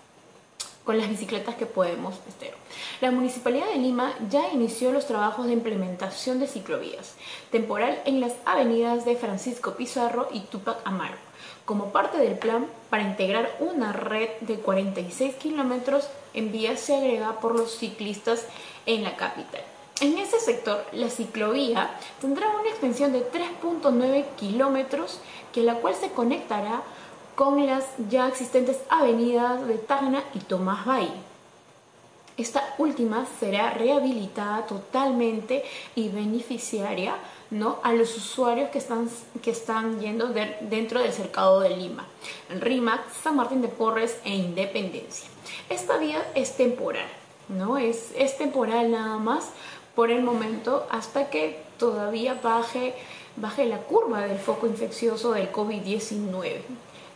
con 0.85 0.99
las 0.99 1.09
bicicletas 1.09 1.55
que 1.55 1.67
podemos 1.67 2.15
estero. 2.29 2.57
La 3.01 3.11
Municipalidad 3.11 3.67
de 3.67 3.79
Lima 3.79 4.13
ya 4.31 4.51
inició 4.53 4.93
los 4.93 5.07
trabajos 5.07 5.47
de 5.47 5.53
implementación 5.53 6.41
de 6.41 6.47
ciclovías 6.47 7.15
temporal 7.51 8.03
en 8.05 8.21
las 8.21 8.35
avenidas 8.45 9.05
de 9.05 9.17
Francisco 9.17 9.75
Pizarro 9.75 10.29
y 10.33 10.41
Tupac 10.41 10.79
Amaru 10.85 11.17
como 11.65 11.93
parte 11.93 12.19
del 12.19 12.39
plan 12.39 12.67
para 12.91 13.05
integrar 13.05 13.57
una 13.61 13.93
red 13.93 14.29
de 14.41 14.57
46 14.57 15.35
kilómetros 15.37 16.09
en 16.35 16.53
vías 16.53 16.81
se 16.81 16.95
agrega 16.95 17.41
por 17.41 17.55
los 17.55 17.79
ciclistas 17.79 18.47
en 18.87 19.03
la 19.03 19.17
capital. 19.17 19.63
En 20.01 20.19
ese 20.19 20.41
sector, 20.41 20.85
la 20.93 21.09
ciclovía 21.09 21.91
tendrá 22.21 22.49
una 22.49 22.69
extensión 22.69 23.13
de 23.13 23.21
3.9 23.31 24.25
kilómetros, 24.37 25.21
que 25.53 25.63
la 25.63 25.77
cual 25.77 25.95
se 25.95 26.11
conectará 26.11 26.83
con 27.35 27.67
las 27.67 27.85
ya 28.09 28.29
existentes 28.29 28.79
avenidas 28.89 29.67
de 29.67 29.75
Tacna 29.75 30.23
y 30.35 30.39
Tomás 30.41 30.85
Bay. 30.85 31.11
Esta 32.37 32.75
última 32.79 33.27
será 33.39 33.71
rehabilitada 33.71 34.67
totalmente 34.67 35.65
y 35.95 36.09
beneficiaria 36.09 37.15
¿no? 37.51 37.79
a 37.85 37.93
los 37.93 38.17
usuarios 38.17 38.71
que 38.71 38.79
están, 38.79 39.09
que 39.41 39.53
están 39.53 40.01
yendo 40.01 40.29
dentro 40.29 41.01
del 41.01 41.13
cercado 41.13 41.61
de 41.61 41.77
Lima, 41.77 42.05
en 42.51 42.61
RIMAC, 42.61 43.03
San 43.23 43.37
Martín 43.37 43.63
de 43.63 43.69
Porres 43.69 44.19
e 44.25 44.35
Independencia. 44.35 45.29
Esta 45.69 45.97
vía 45.99 46.27
es 46.35 46.57
temporal, 46.57 47.07
¿no? 47.49 47.79
Es, 47.79 48.13
es 48.17 48.37
temporal 48.37 48.91
nada 48.91 49.19
más 49.19 49.51
por 49.95 50.11
el 50.11 50.23
momento 50.23 50.87
hasta 50.91 51.31
que 51.31 51.63
todavía 51.79 52.35
baje, 52.43 52.95
baje 53.37 53.67
la 53.67 53.79
curva 53.79 54.23
del 54.23 54.39
foco 54.39 54.67
infeccioso 54.67 55.33
del 55.33 55.53
COVID-19. 55.53 56.63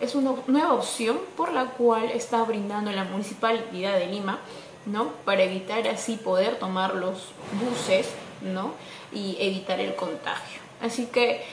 Es 0.01 0.15
una 0.15 0.33
nueva 0.47 0.75
opción 0.75 1.19
por 1.37 1.53
la 1.53 1.67
cual 1.67 2.11
está 2.11 2.43
brindando 2.45 2.93
la 2.93 3.05
Municipalidad 3.05 3.99
de 3.99 4.07
Lima, 4.07 4.39
¿no? 4.87 5.09
Para 5.25 5.43
evitar 5.43 5.87
así 5.89 6.17
poder 6.17 6.59
tomar 6.59 6.95
los 6.95 7.29
buses, 7.61 8.09
¿no? 8.43 8.73
y 9.13 9.37
evitar 9.41 9.81
el 9.81 9.95
contagio. 9.95 10.61
Así 10.81 11.07
que 11.07 11.45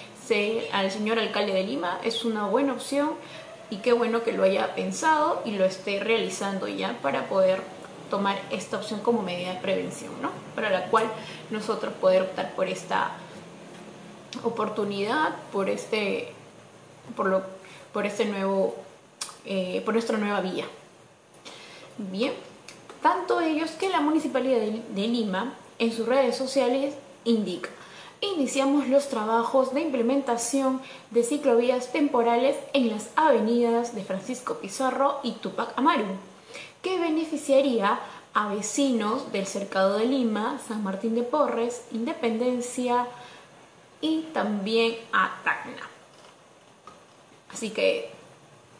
al 0.71 0.89
señor 0.91 1.19
alcalde 1.19 1.53
de 1.53 1.63
Lima 1.63 1.99
es 2.03 2.25
una 2.25 2.45
buena 2.47 2.73
opción 2.73 3.11
y 3.69 3.77
qué 3.77 3.93
bueno 3.93 4.23
que 4.23 4.31
lo 4.31 4.43
haya 4.43 4.73
pensado 4.73 5.41
y 5.45 5.51
lo 5.51 5.65
esté 5.65 5.99
realizando 5.99 6.67
ya 6.67 6.97
para 7.01 7.27
poder 7.27 7.61
tomar 8.09 8.37
esta 8.51 8.77
opción 8.77 9.01
como 9.01 9.21
medida 9.21 9.53
de 9.53 9.59
prevención, 9.59 10.11
¿no? 10.21 10.31
Para 10.55 10.69
la 10.69 10.85
cual 10.85 11.05
nosotros 11.51 11.93
poder 11.93 12.23
optar 12.23 12.53
por 12.53 12.67
esta 12.67 13.11
oportunidad, 14.43 15.35
por 15.51 15.69
este, 15.69 16.33
por 17.15 17.27
lo, 17.27 17.43
por 17.95 18.05
este 18.05 18.25
nuevo, 18.25 18.75
eh, 19.45 19.81
por 19.85 19.93
nuestra 19.93 20.17
nueva 20.17 20.41
vía. 20.41 20.65
Bien, 21.97 22.33
tanto 23.01 23.39
ellos 23.39 23.71
que 23.71 23.87
la 23.87 24.01
Municipalidad 24.01 24.59
de 24.59 25.07
Lima 25.07 25.53
en 25.79 25.93
sus 25.93 26.05
redes 26.05 26.35
sociales 26.35 26.93
indica. 27.23 27.69
Iniciamos 28.19 28.89
los 28.89 29.07
trabajos 29.07 29.73
de 29.73 29.79
implementación 29.79 30.81
de 31.11 31.23
ciclovías 31.23 31.93
temporales 31.93 32.57
en 32.73 32.89
las 32.89 33.11
avenidas 33.15 33.95
de 33.95 34.03
Francisco 34.03 34.55
Pizarro 34.55 35.21
y 35.23 35.31
Tupac 35.31 35.71
Amaru, 35.77 36.17
que 36.81 36.99
beneficiaría 36.99 38.01
a 38.33 38.49
vecinos 38.49 39.31
del 39.31 39.47
Cercado 39.47 39.97
de 39.97 40.05
Lima, 40.05 40.59
San 40.67 40.83
Martín 40.83 41.15
de 41.15 41.23
Porres, 41.23 41.85
Independencia 41.93 43.07
y 44.01 44.23
también 44.33 44.97
a 45.13 45.39
Tacna. 45.45 45.94
Así 47.55 47.69
que 47.69 48.09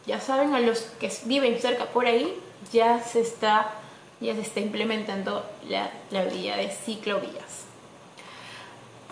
ya 0.04 0.20
saben, 0.20 0.54
a 0.54 0.60
los 0.60 0.80
que 1.00 1.10
viven 1.24 1.58
cerca 1.58 1.86
por 1.86 2.04
ahí, 2.04 2.38
ya 2.74 3.02
se 3.02 3.22
está, 3.22 3.72
ya 4.20 4.34
se 4.34 4.42
está 4.42 4.60
implementando 4.60 5.46
la, 5.66 5.90
la 6.10 6.24
vía 6.24 6.58
de 6.58 6.68
ciclovías. 6.68 7.64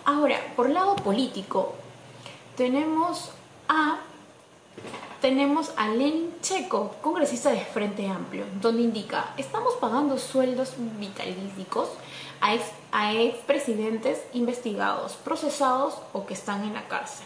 Ahora, 0.05 0.37
por 0.55 0.69
lado 0.69 0.95
político, 0.97 1.73
tenemos 2.55 3.31
a 3.67 4.01
tenemos 5.19 5.71
a 5.77 5.87
Lenin 5.87 6.35
Checo, 6.43 6.97
congresista 7.01 7.49
de 7.49 7.61
Frente 7.61 8.07
Amplio, 8.07 8.45
donde 8.61 8.83
indica, 8.83 9.33
estamos 9.35 9.73
pagando 9.81 10.19
sueldos 10.19 10.73
vitalísticos 10.77 11.89
a, 12.39 12.53
ex, 12.53 12.65
a 12.91 13.13
expresidentes 13.13 14.21
investigados, 14.33 15.13
procesados 15.13 15.97
o 16.13 16.27
que 16.27 16.35
están 16.35 16.63
en 16.65 16.75
la 16.75 16.87
cárcel. 16.87 17.25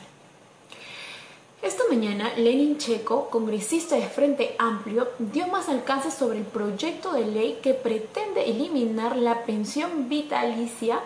Esta 1.61 1.83
mañana, 1.89 2.31
Lenin 2.37 2.77
Checo, 2.77 3.29
congresista 3.29 3.97
de 3.97 4.07
Frente 4.07 4.55
Amplio, 4.57 5.09
dio 5.19 5.45
más 5.47 5.67
alcance 5.67 6.09
sobre 6.09 6.37
el 6.37 6.45
proyecto 6.45 7.11
de 7.11 7.25
ley 7.25 7.59
que 7.61 7.73
pretende 7.73 8.49
eliminar 8.49 9.17
la 9.17 9.43
pensión 9.43 10.07
vitalicia 10.07 11.01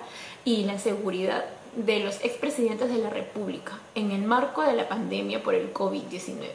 y 0.45 0.65
la 0.65 0.77
seguridad 0.77 1.43
de 1.75 2.01
los 2.01 2.23
expresidentes 2.23 2.89
de 2.89 2.99
la 2.99 3.09
República 3.09 3.79
en 3.95 4.11
el 4.11 4.21
marco 4.21 4.61
de 4.61 4.73
la 4.73 4.87
pandemia 4.87 5.41
por 5.41 5.55
el 5.55 5.73
COVID-19. 5.73 6.51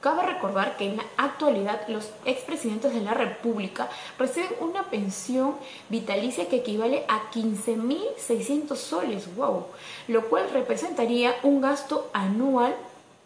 Cabe 0.00 0.22
recordar 0.22 0.76
que 0.76 0.86
en 0.86 0.96
la 0.98 1.04
actualidad 1.16 1.88
los 1.88 2.10
expresidentes 2.24 2.94
de 2.94 3.00
la 3.00 3.12
República 3.12 3.88
reciben 4.20 4.50
una 4.60 4.84
pensión 4.84 5.56
vitalicia 5.88 6.48
que 6.48 6.58
equivale 6.58 7.04
a 7.08 7.28
15.600 7.32 8.76
soles, 8.76 9.34
wow, 9.34 9.66
lo 10.06 10.26
cual 10.30 10.48
representaría 10.52 11.34
un 11.42 11.60
gasto 11.60 12.08
anual 12.12 12.76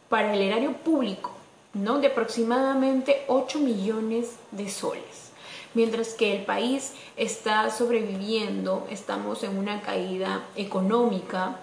para 0.08 0.34
el 0.34 0.42
erario 0.42 0.72
público, 0.72 1.32
¿no? 1.72 1.98
De 2.00 2.08
aproximadamente 2.08 3.24
8 3.28 3.58
millones 3.58 4.36
de 4.50 4.68
soles. 4.68 5.32
Mientras 5.74 6.14
que 6.14 6.36
el 6.36 6.44
país 6.44 6.92
está 7.16 7.70
sobreviviendo, 7.70 8.86
estamos 8.90 9.42
en 9.42 9.58
una 9.58 9.82
caída 9.82 10.44
económica, 10.54 11.56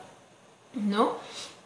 ¿no? 0.73 1.13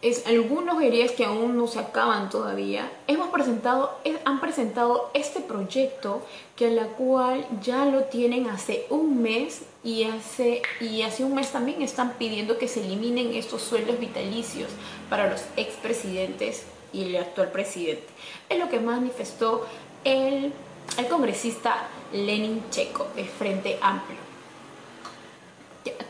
Es 0.06 0.28
algunos 0.28 0.78
dirías 0.78 1.14
que 1.14 1.26
aún 1.26 1.58
no 1.58 1.66
se 1.66 1.80
acaban 1.80 2.30
todavía. 2.30 2.92
Hemos 3.08 3.30
presentado, 3.30 3.98
han 4.24 4.40
presentado 4.40 5.10
este 5.16 5.40
proyecto 5.40 6.22
que 6.56 6.70
la 6.70 6.86
cual 6.90 7.44
ya 7.60 7.86
lo 7.86 8.04
tienen 8.04 8.48
hace 8.48 8.86
un 8.92 9.24
mes 9.24 9.64
y 9.84 10.04
hace, 10.04 10.62
y 10.80 11.02
hace 11.02 11.24
un 11.24 11.34
mes 11.34 11.52
también 11.52 11.82
están 11.82 12.14
pidiendo 12.20 12.60
que 12.60 12.68
se 12.68 12.86
eliminen 12.86 13.34
estos 13.34 13.64
sueldos 13.64 14.00
vitalicios 14.00 14.70
para 15.10 15.28
los 15.28 15.42
expresidentes 15.58 16.66
y 16.94 17.06
el 17.06 17.16
actual 17.16 17.52
presidente. 17.52 18.06
Es 18.48 18.60
lo 18.60 18.70
que 18.70 18.80
manifestó 18.80 19.66
el, 20.04 20.54
el 21.00 21.08
congresista 21.08 21.88
Lenin 22.14 22.62
Checo 22.70 23.08
de 23.16 23.24
Frente 23.24 23.80
Amplio. 23.82 24.20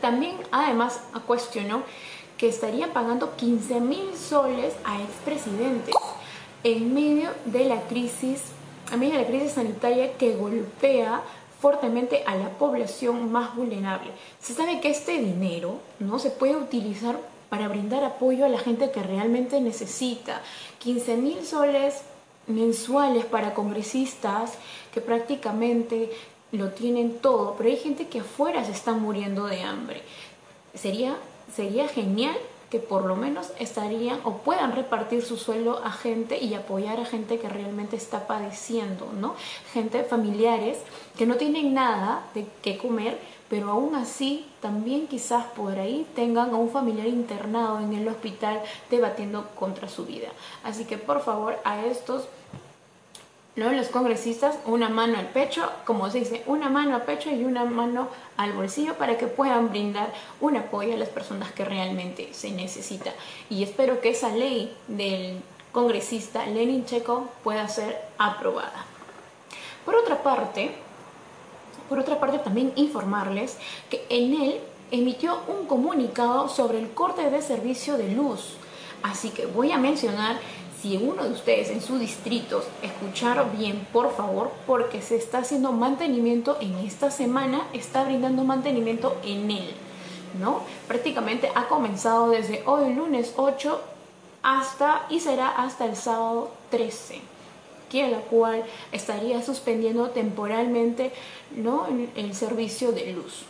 También 0.02 0.36
además 0.52 1.00
cuestionó 1.26 1.82
que 2.38 2.48
estarían 2.48 2.90
pagando 2.90 3.36
15 3.36 3.80
mil 3.80 4.16
soles 4.16 4.74
a 4.84 5.00
expresidentes 5.02 5.94
en 6.64 6.92
medio 6.92 7.30
de 7.44 7.64
la 7.64 7.82
crisis, 7.82 8.42
en 8.92 9.00
medio 9.00 9.14
de 9.14 9.22
la 9.22 9.28
crisis 9.28 9.52
sanitaria 9.52 10.16
que 10.16 10.36
golpea 10.36 11.22
fuertemente 11.60 12.22
a 12.26 12.34
la 12.34 12.50
población 12.50 13.32
más 13.32 13.56
vulnerable. 13.56 14.10
Se 14.40 14.54
sabe 14.54 14.80
que 14.80 14.90
este 14.90 15.18
dinero 15.18 15.80
no 15.98 16.18
se 16.18 16.30
puede 16.30 16.56
utilizar 16.56 17.18
para 17.48 17.68
brindar 17.68 18.04
apoyo 18.04 18.44
a 18.44 18.48
la 18.48 18.58
gente 18.58 18.90
que 18.90 19.02
realmente 19.02 19.60
necesita. 19.60 20.42
15 20.80 21.16
mil 21.16 21.44
soles 21.44 22.02
mensuales 22.46 23.24
para 23.24 23.54
congresistas 23.54 24.54
que 24.92 25.00
prácticamente 25.00 26.10
lo 26.52 26.70
tienen 26.70 27.18
todo, 27.18 27.54
pero 27.56 27.70
hay 27.70 27.76
gente 27.76 28.08
que 28.08 28.20
afuera 28.20 28.64
se 28.64 28.72
está 28.72 28.92
muriendo 28.92 29.46
de 29.46 29.62
hambre. 29.62 30.02
Sería, 30.74 31.16
sería 31.54 31.88
genial 31.88 32.36
que 32.70 32.80
por 32.80 33.04
lo 33.04 33.14
menos 33.14 33.52
estarían 33.58 34.18
o 34.24 34.38
puedan 34.38 34.72
repartir 34.72 35.24
su 35.24 35.36
sueldo 35.36 35.80
a 35.84 35.92
gente 35.92 36.38
y 36.42 36.54
apoyar 36.54 36.98
a 36.98 37.04
gente 37.04 37.38
que 37.38 37.48
realmente 37.48 37.96
está 37.96 38.26
padeciendo, 38.26 39.08
¿no? 39.20 39.34
Gente 39.72 40.02
familiares 40.02 40.78
que 41.16 41.26
no 41.26 41.36
tienen 41.36 41.74
nada 41.74 42.24
de 42.34 42.46
qué 42.62 42.76
comer, 42.76 43.20
pero 43.48 43.70
aún 43.70 43.94
así 43.94 44.46
también 44.60 45.06
quizás 45.06 45.44
por 45.44 45.78
ahí 45.78 46.06
tengan 46.16 46.50
a 46.50 46.56
un 46.56 46.70
familiar 46.70 47.06
internado 47.06 47.78
en 47.78 47.92
el 47.92 48.08
hospital 48.08 48.60
debatiendo 48.90 49.48
contra 49.54 49.88
su 49.88 50.04
vida. 50.04 50.28
Así 50.64 50.84
que 50.84 50.98
por 50.98 51.20
favor 51.22 51.58
a 51.62 51.86
estos 51.86 52.28
¿no? 53.56 53.72
Los 53.72 53.88
congresistas, 53.88 54.58
una 54.66 54.90
mano 54.90 55.18
al 55.18 55.28
pecho, 55.28 55.70
como 55.84 56.10
se 56.10 56.20
dice, 56.20 56.42
una 56.46 56.68
mano 56.68 56.94
al 56.94 57.02
pecho 57.02 57.30
y 57.30 57.44
una 57.44 57.64
mano 57.64 58.08
al 58.36 58.52
bolsillo 58.52 58.94
para 58.94 59.16
que 59.16 59.26
puedan 59.26 59.70
brindar 59.70 60.12
un 60.40 60.56
apoyo 60.56 60.94
a 60.94 60.98
las 60.98 61.08
personas 61.08 61.52
que 61.52 61.64
realmente 61.64 62.28
se 62.32 62.50
necesita. 62.50 63.12
Y 63.48 63.62
espero 63.62 64.00
que 64.00 64.10
esa 64.10 64.28
ley 64.28 64.76
del 64.88 65.40
congresista 65.72 66.46
Lenin 66.46 66.84
Checo 66.84 67.28
pueda 67.42 67.66
ser 67.68 67.98
aprobada. 68.18 68.84
Por 69.86 69.94
otra 69.94 70.22
parte, 70.22 70.72
por 71.88 71.98
otra 71.98 72.20
parte 72.20 72.38
también 72.38 72.72
informarles 72.76 73.56
que 73.88 74.04
en 74.10 74.34
él 74.40 74.60
emitió 74.90 75.40
un 75.48 75.66
comunicado 75.66 76.48
sobre 76.48 76.78
el 76.78 76.90
corte 76.90 77.30
de 77.30 77.40
servicio 77.40 77.96
de 77.96 78.08
luz. 78.08 78.56
Así 79.02 79.30
que 79.30 79.46
voy 79.46 79.72
a 79.72 79.78
mencionar 79.78 80.38
si 80.86 80.96
uno 80.96 81.24
de 81.24 81.30
ustedes 81.30 81.70
en 81.70 81.82
su 81.82 81.98
distrito 81.98 82.62
escuchar 82.80 83.50
bien, 83.56 83.88
por 83.92 84.14
favor, 84.14 84.52
porque 84.68 85.02
se 85.02 85.16
está 85.16 85.38
haciendo 85.38 85.72
mantenimiento 85.72 86.58
en 86.60 86.78
esta 86.78 87.10
semana, 87.10 87.66
está 87.72 88.04
brindando 88.04 88.44
mantenimiento 88.44 89.16
en 89.24 89.50
él, 89.50 89.74
¿no? 90.40 90.60
Prácticamente 90.86 91.50
ha 91.56 91.66
comenzado 91.66 92.30
desde 92.30 92.62
hoy 92.66 92.94
lunes 92.94 93.34
8 93.36 93.80
hasta 94.44 95.06
y 95.10 95.18
será 95.18 95.48
hasta 95.48 95.86
el 95.86 95.96
sábado 95.96 96.52
13 96.70 97.20
que 97.90 98.08
la 98.08 98.18
cual 98.18 98.64
estaría 98.92 99.42
suspendiendo 99.42 100.10
temporalmente 100.10 101.12
¿no? 101.56 101.86
el 102.16 102.34
servicio 102.34 102.92
de 102.92 103.12
luz. 103.12 103.44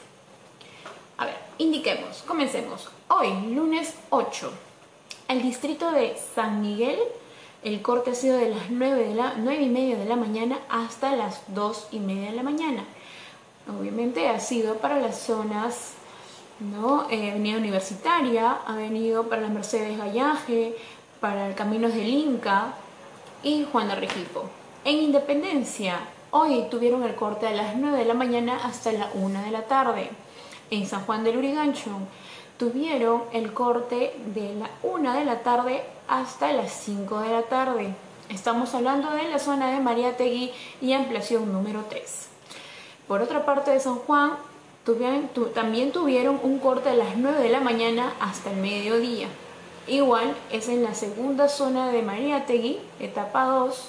A 1.19 1.27
ver, 1.27 1.37
indiquemos, 1.59 2.23
comencemos. 2.27 2.89
Hoy, 3.09 3.31
lunes 3.55 3.95
8, 4.11 4.53
el 5.29 5.43
distrito 5.43 5.91
de 5.91 6.19
San 6.35 6.61
Miguel, 6.61 6.99
el 7.67 7.83
corte 7.83 8.13
ha 8.13 8.15
sido 8.15 8.37
de 8.37 8.49
las 8.49 8.71
9, 8.71 9.09
de 9.09 9.15
la, 9.17 9.35
9 9.39 9.61
y 9.61 9.69
media 9.69 9.99
de 9.99 10.05
la 10.05 10.15
mañana 10.15 10.61
hasta 10.69 11.17
las 11.17 11.43
2 11.49 11.89
y 11.91 11.99
media 11.99 12.31
de 12.31 12.37
la 12.37 12.45
mañana. 12.45 12.85
Obviamente 13.69 14.29
ha 14.29 14.39
sido 14.39 14.77
para 14.77 15.01
las 15.01 15.19
zonas, 15.19 15.95
¿no? 16.61 17.11
Eh, 17.11 17.33
Avenida 17.33 17.59
Universitaria, 17.59 18.59
ha 18.65 18.77
venido 18.77 19.25
para 19.25 19.43
la 19.43 19.49
Mercedes 19.49 19.99
Gallaje, 19.99 20.77
para 21.19 21.49
el 21.49 21.57
Caminos 21.57 21.93
del 21.93 22.07
Inca 22.07 22.75
y 23.43 23.67
Juan 23.73 23.89
de 23.89 23.97
Regifo. 23.97 24.45
En 24.85 24.99
Independencia, 24.99 25.99
hoy 26.31 26.67
tuvieron 26.71 27.03
el 27.03 27.17
corte 27.17 27.49
a 27.49 27.51
las 27.51 27.75
9 27.75 27.99
de 27.99 28.05
la 28.05 28.15
mañana 28.15 28.61
hasta 28.63 28.93
la 28.93 29.11
1 29.13 29.43
de 29.43 29.51
la 29.51 29.63
tarde. 29.63 30.11
En 30.71 30.87
San 30.87 31.05
Juan 31.05 31.25
del 31.25 31.39
Urigancho, 31.39 31.91
tuvieron 32.59 33.23
el 33.33 33.53
corte 33.53 34.15
de 34.37 34.55
la 34.55 34.71
1 34.85 35.15
de 35.15 35.25
la 35.25 35.41
tarde 35.41 35.83
hasta 36.09 36.53
las 36.53 36.73
5 36.73 37.21
de 37.21 37.31
la 37.31 37.43
tarde. 37.43 37.95
Estamos 38.29 38.75
hablando 38.75 39.11
de 39.11 39.29
la 39.29 39.39
zona 39.39 39.71
de 39.71 39.81
Mariategui 39.81 40.53
y 40.81 40.93
ampliación 40.93 41.53
número 41.53 41.85
3. 41.89 42.29
Por 43.07 43.23
otra 43.23 43.45
parte 43.45 43.71
de 43.71 43.81
San 43.81 43.97
Juan, 43.97 44.33
tuvieron, 44.85 45.29
también 45.55 45.93
tuvieron 45.93 46.41
un 46.43 46.59
corte 46.59 46.91
de 46.91 46.97
las 46.97 47.17
9 47.17 47.41
de 47.41 47.49
la 47.51 47.61
mañana 47.61 48.13
hasta 48.21 48.51
el 48.51 48.57
mediodía. 48.57 49.29
Igual 49.87 50.35
es 50.51 50.69
en 50.69 50.83
la 50.83 50.95
segunda 50.95 51.49
zona 51.49 51.93
de 51.93 52.03
Mariategui, 52.03 52.81
etapa 52.99 53.45
2, 53.45 53.89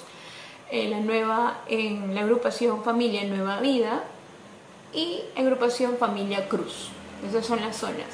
en 0.70 0.90
la, 0.90 1.00
nueva, 1.00 1.58
en 1.66 2.14
la 2.14 2.20
agrupación 2.20 2.84
Familia 2.84 3.24
Nueva 3.24 3.60
Vida 3.60 4.04
y 4.92 5.22
agrupación 5.36 5.96
Familia 5.98 6.48
Cruz. 6.48 6.90
Esas 7.28 7.44
son 7.46 7.60
las 7.60 7.76
zonas. 7.76 8.06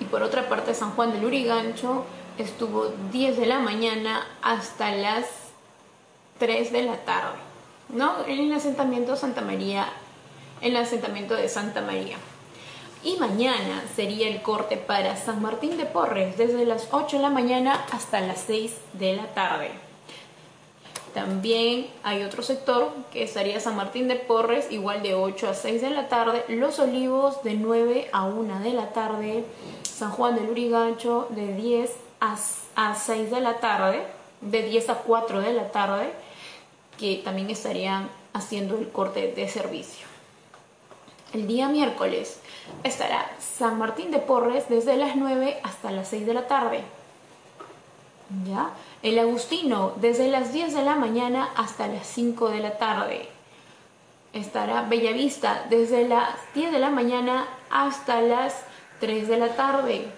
Y 0.00 0.04
por 0.04 0.22
otra 0.22 0.48
parte, 0.48 0.74
San 0.74 0.92
Juan 0.92 1.12
del 1.12 1.24
Urigancho 1.24 2.04
estuvo 2.42 2.92
10 3.12 3.36
de 3.38 3.46
la 3.46 3.58
mañana 3.58 4.26
hasta 4.42 4.90
las 4.92 5.26
3 6.38 6.72
de 6.72 6.82
la 6.82 6.96
tarde, 6.98 7.38
¿no? 7.88 8.24
En 8.26 8.38
el 8.38 8.52
asentamiento 8.52 9.16
Santa 9.16 9.40
María, 9.40 9.86
en 10.60 10.76
el 10.76 10.82
asentamiento 10.82 11.34
de 11.34 11.48
Santa 11.48 11.82
María. 11.82 12.16
Y 13.02 13.16
mañana 13.16 13.82
sería 13.94 14.28
el 14.28 14.42
corte 14.42 14.76
para 14.76 15.16
San 15.16 15.40
Martín 15.40 15.76
de 15.76 15.84
Porres, 15.84 16.36
desde 16.36 16.64
las 16.64 16.88
8 16.90 17.16
de 17.16 17.22
la 17.22 17.30
mañana 17.30 17.84
hasta 17.92 18.20
las 18.20 18.40
6 18.46 18.74
de 18.94 19.16
la 19.16 19.26
tarde. 19.34 19.70
También 21.14 21.88
hay 22.02 22.22
otro 22.22 22.42
sector 22.42 22.92
que 23.12 23.22
estaría 23.22 23.60
San 23.60 23.76
Martín 23.76 24.08
de 24.08 24.16
Porres, 24.16 24.70
igual 24.70 25.02
de 25.02 25.14
8 25.14 25.48
a 25.48 25.54
6 25.54 25.80
de 25.80 25.90
la 25.90 26.08
tarde, 26.08 26.44
Los 26.48 26.78
Olivos 26.78 27.42
de 27.42 27.54
9 27.54 28.08
a 28.12 28.24
1 28.24 28.60
de 28.60 28.72
la 28.72 28.92
tarde, 28.92 29.44
San 29.82 30.10
Juan 30.10 30.34
del 30.36 30.50
Urigancho 30.50 31.26
de 31.30 31.54
10 31.54 32.07
a, 32.20 32.94
6 32.94 33.30
de 33.30 33.40
la 33.40 33.60
tarde, 33.60 34.02
de 34.40 34.62
10 34.62 34.90
a 34.90 34.94
4 34.96 35.40
de 35.40 35.52
la 35.52 35.70
tarde, 35.70 36.12
que 36.98 37.20
también 37.24 37.50
estarían 37.50 38.08
haciendo 38.32 38.76
el 38.78 38.90
corte 38.90 39.32
de 39.32 39.48
servicio. 39.48 40.06
El 41.32 41.46
día 41.46 41.68
miércoles 41.68 42.40
estará 42.84 43.30
San 43.38 43.78
Martín 43.78 44.10
de 44.10 44.18
Porres 44.18 44.68
desde 44.68 44.96
las 44.96 45.14
9 45.14 45.60
hasta 45.62 45.90
las 45.90 46.08
6 46.08 46.26
de 46.26 46.34
la 46.34 46.46
tarde. 46.46 46.82
¿Ya? 48.46 48.70
El 49.02 49.18
Agustino 49.18 49.92
desde 49.96 50.28
las 50.28 50.52
10 50.52 50.74
de 50.74 50.82
la 50.82 50.96
mañana 50.96 51.48
hasta 51.56 51.86
las 51.86 52.06
5 52.06 52.50
de 52.50 52.60
la 52.60 52.78
tarde. 52.78 53.28
Estará 54.32 54.82
Bellavista 54.82 55.66
desde 55.70 56.06
las 56.06 56.34
10 56.54 56.72
de 56.72 56.78
la 56.78 56.90
mañana 56.90 57.46
hasta 57.70 58.20
las 58.20 58.64
3 59.00 59.28
de 59.28 59.38
la 59.38 59.54
tarde. 59.54 60.08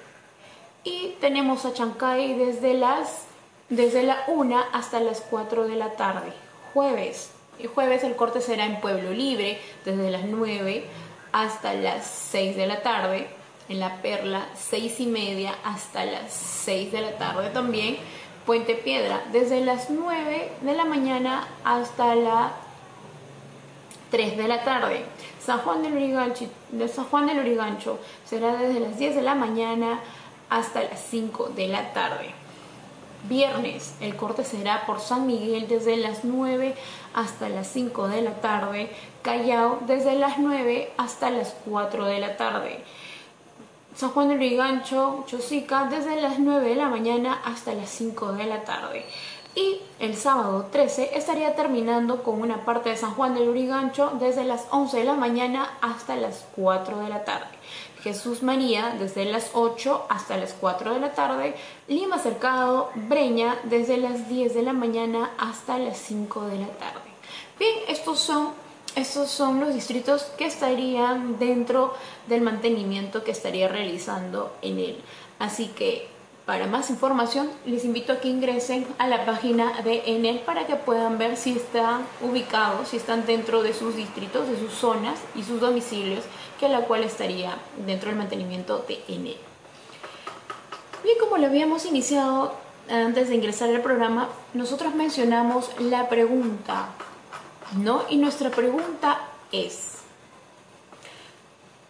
Y 0.85 1.17
tenemos 1.21 1.65
a 1.65 1.73
Chancay 1.73 2.35
desde 2.35 2.75
las 2.75 3.27
desde 3.69 4.03
la 4.03 4.25
1 4.27 4.57
hasta 4.73 5.01
las 5.01 5.21
4 5.21 5.69
de 5.69 5.77
la 5.77 5.93
tarde. 5.93 6.33
Jueves. 6.75 7.31
El 7.59 7.69
jueves 7.69 8.03
el 8.03 8.17
corte 8.17 8.41
será 8.41 8.67
en 8.67 8.81
Pueblo 8.81 9.13
Libre 9.13 9.61
desde 9.85 10.11
las 10.11 10.25
9 10.25 10.85
hasta 11.33 11.75
las 11.75 12.07
6 12.07 12.57
de 12.57 12.67
la 12.67 12.83
tarde. 12.83 13.29
En 13.69 13.79
La 13.79 14.03
Perla, 14.03 14.49
6 14.57 14.99
y 14.99 15.07
media 15.07 15.55
hasta 15.63 16.05
las 16.05 16.33
6 16.33 16.91
de 16.91 17.01
la 17.03 17.13
tarde 17.13 17.51
también. 17.51 17.99
Puente 18.45 18.75
Piedra, 18.75 19.23
desde 19.31 19.65
las 19.65 19.91
9 19.91 20.51
de 20.61 20.75
la 20.75 20.85
mañana 20.85 21.47
hasta 21.63 22.17
las 22.17 22.51
3 24.11 24.37
de 24.37 24.49
la 24.49 24.65
tarde. 24.65 25.05
San 25.41 25.59
Juan 25.61 25.83
del 25.83 25.93
Urigancho, 25.93 26.47
de 26.71 26.89
San 26.89 27.05
Juan 27.05 27.27
del 27.27 27.39
Urigancho 27.39 28.01
será 28.25 28.57
desde 28.57 28.81
las 28.81 28.99
10 28.99 29.15
de 29.15 29.23
la 29.23 29.37
mañana 29.37 30.01
hasta 30.51 30.83
las 30.83 31.01
5 31.09 31.51
de 31.57 31.69
la 31.69 31.93
tarde. 31.93 32.35
Viernes, 33.29 33.95
el 34.01 34.17
corte 34.17 34.45
será 34.45 34.87
por 34.87 35.01
San 35.01 35.27
Miguel 35.27 35.69
desde 35.69 35.97
las 35.97 36.25
9 36.25 36.75
hasta 37.15 37.49
las 37.49 37.67
5 37.69 38.09
de 38.09 38.23
la 38.23 38.41
tarde. 38.41 38.91
Callao 39.23 39.79
desde 39.87 40.15
las 40.15 40.39
9 40.39 40.93
hasta 40.97 41.31
las 41.31 41.55
4 41.65 42.07
de 42.07 42.21
la 42.21 42.37
tarde. 42.37 42.83
San 43.95 44.11
Juan 44.11 44.29
del 44.29 44.39
Urigancho, 44.39 45.25
Chosica 45.27 45.85
desde 45.85 46.21
las 46.21 46.39
9 46.39 46.71
de 46.71 46.77
la 46.77 46.89
mañana 46.89 47.41
hasta 47.45 47.75
las 47.75 47.91
5 47.91 48.33
de 48.33 48.47
la 48.47 48.65
tarde. 48.65 49.05
Y 49.55 49.81
el 49.99 50.17
sábado 50.17 50.69
13 50.71 51.11
estaría 51.19 51.57
terminando 51.57 52.23
con 52.23 52.41
una 52.41 52.65
parte 52.65 52.91
de 52.91 52.97
San 52.97 53.15
Juan 53.15 53.35
del 53.35 53.49
Urigancho 53.49 54.13
desde 54.21 54.45
las 54.45 54.67
11 54.71 54.99
de 54.99 55.05
la 55.05 55.15
mañana 55.15 55.69
hasta 55.83 56.17
las 56.17 56.47
4 56.55 57.01
de 57.01 57.09
la 57.09 57.25
tarde. 57.25 57.49
Jesús 58.03 58.43
María 58.43 58.97
desde 58.99 59.25
las 59.25 59.51
8 59.55 60.07
hasta 60.09 60.37
las 60.37 60.55
4 60.55 60.95
de 60.95 61.01
la 61.01 61.13
tarde. 61.13 61.55
Lima 61.89 62.19
Cercado, 62.19 62.91
Breña 62.95 63.59
desde 63.65 63.97
las 63.97 64.29
10 64.29 64.55
de 64.55 64.63
la 64.63 64.73
mañana 64.73 65.31
hasta 65.39 65.79
las 65.79 65.99
5 65.99 66.47
de 66.47 66.59
la 66.59 66.69
tarde. 66.69 67.11
Bien, 67.59 67.75
estos 67.89 68.19
son, 68.19 68.51
estos 68.97 69.31
son 69.31 69.61
los 69.61 69.75
distritos 69.75 70.23
que 70.39 70.47
estarían 70.47 71.39
dentro 71.39 71.95
del 72.27 72.41
mantenimiento 72.41 73.23
que 73.23 73.33
estaría 73.33 73.69
realizando 73.69 74.57
en 74.63 74.79
él. 74.79 75.01
Así 75.39 75.69
que 75.69 76.09
para 76.47 76.67
más 76.67 76.91
información, 76.91 77.51
les 77.65 77.85
invito 77.85 78.13
a 78.13 78.21
que 78.21 78.29
ingresen 78.29 78.87
a 78.99 79.07
la 79.07 79.25
página 79.25 79.83
de 79.83 80.03
Enel 80.07 80.41
para 80.41 80.67
que 80.67 80.75
puedan 80.77 81.19
ver 81.19 81.37
si 81.37 81.53
están 81.53 82.05
ubicados, 82.21 82.89
si 82.89 82.97
están 82.97 83.27
dentro 83.27 83.63
de 83.63 83.73
sus 83.73 83.95
distritos, 83.95 84.49
de 84.49 84.59
sus 84.59 84.73
zonas 84.73 85.19
y 85.35 85.45
sus 85.45 85.61
domicilios, 85.61 86.25
que 86.59 86.69
la 86.69 86.81
cual 86.81 87.05
estaría 87.05 87.57
dentro 87.87 88.09
del 88.09 88.19
mantenimiento 88.19 88.85
de 88.89 89.01
Enel. 89.09 89.37
Bien, 91.05 91.17
como 91.19 91.39
lo 91.39 91.47
habíamos 91.47 91.87
iniciado 91.87 92.55
antes 92.91 93.29
de 93.29 93.37
ingresar 93.37 93.69
al 93.71 93.81
programa, 93.81 94.29
nosotros 94.53 94.95
mencionamos 94.95 95.71
la 95.79 96.09
pregunta, 96.09 96.89
¿no? 97.79 98.03
Y 98.11 98.17
nuestra 98.17 98.51
pregunta 98.51 99.21
es, 99.53 99.99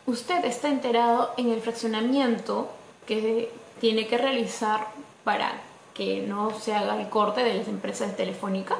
¿usted 0.07 0.45
está 0.45 0.69
enterado 0.69 1.33
en 1.39 1.51
el 1.51 1.61
fraccionamiento 1.61 2.69
que 3.07 3.51
tiene 3.81 4.07
que 4.07 4.19
realizar 4.19 4.89
para 5.25 5.53
que 5.95 6.23
no 6.27 6.59
se 6.59 6.75
haga 6.75 7.01
el 7.01 7.09
corte 7.09 7.43
de 7.43 7.55
las 7.55 7.69
empresas 7.69 8.17
telefónicas? 8.17 8.79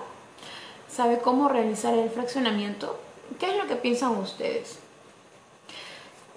¿Sabe 0.89 1.19
cómo 1.19 1.49
realizar 1.49 1.95
el 1.95 2.11
fraccionamiento? 2.11 2.99
¿Qué 3.39 3.51
es 3.51 3.57
lo 3.57 3.67
que 3.67 3.77
piensan 3.77 4.17
ustedes? 4.17 4.79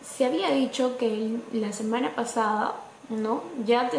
Se 0.04 0.26
había 0.26 0.52
dicho 0.52 0.98
que 0.98 1.38
la 1.52 1.74
semana 1.74 2.14
pasada, 2.16 2.76
¿no? 3.10 3.44
Ya, 3.66 3.90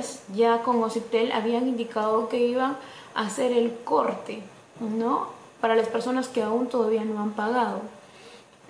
con 0.63 0.83
Ocitel 0.83 1.33
habían 1.33 1.67
indicado 1.67 2.29
que 2.29 2.39
iban 2.39 2.77
a 3.15 3.27
hacer 3.27 3.53
el 3.53 3.75
corte, 3.85 4.43
¿no? 4.81 5.29
Para 5.61 5.75
las 5.75 5.89
personas 5.89 6.29
que 6.29 6.43
aún 6.43 6.69
todavía 6.69 7.05
no 7.05 7.21
han 7.21 7.33
pagado. 7.33 7.81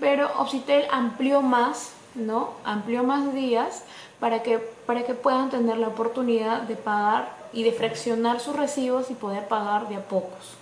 Pero 0.01 0.31
Ocitel 0.39 0.87
amplió 0.91 1.43
más, 1.43 1.93
¿no? 2.14 2.53
Amplió 2.64 3.03
más 3.05 3.35
días 3.35 3.85
para 4.20 4.42
que, 4.42 4.59
para 4.59 5.05
que 5.05 5.14
puedan 5.14 5.50
tener 5.50 5.77
la 5.79 5.88
oportunidad 5.88 6.62
de 6.62 6.77
pagar 6.77 7.37
y 7.53 7.62
de 7.62 7.72
fraccionar 7.72 8.40
sus 8.40 8.57
recibos 8.57 9.11
y 9.11 9.14
poder 9.14 9.48
pagar 9.48 9.88
de 9.88 9.96
a 9.96 10.05
pocos. 10.09 10.57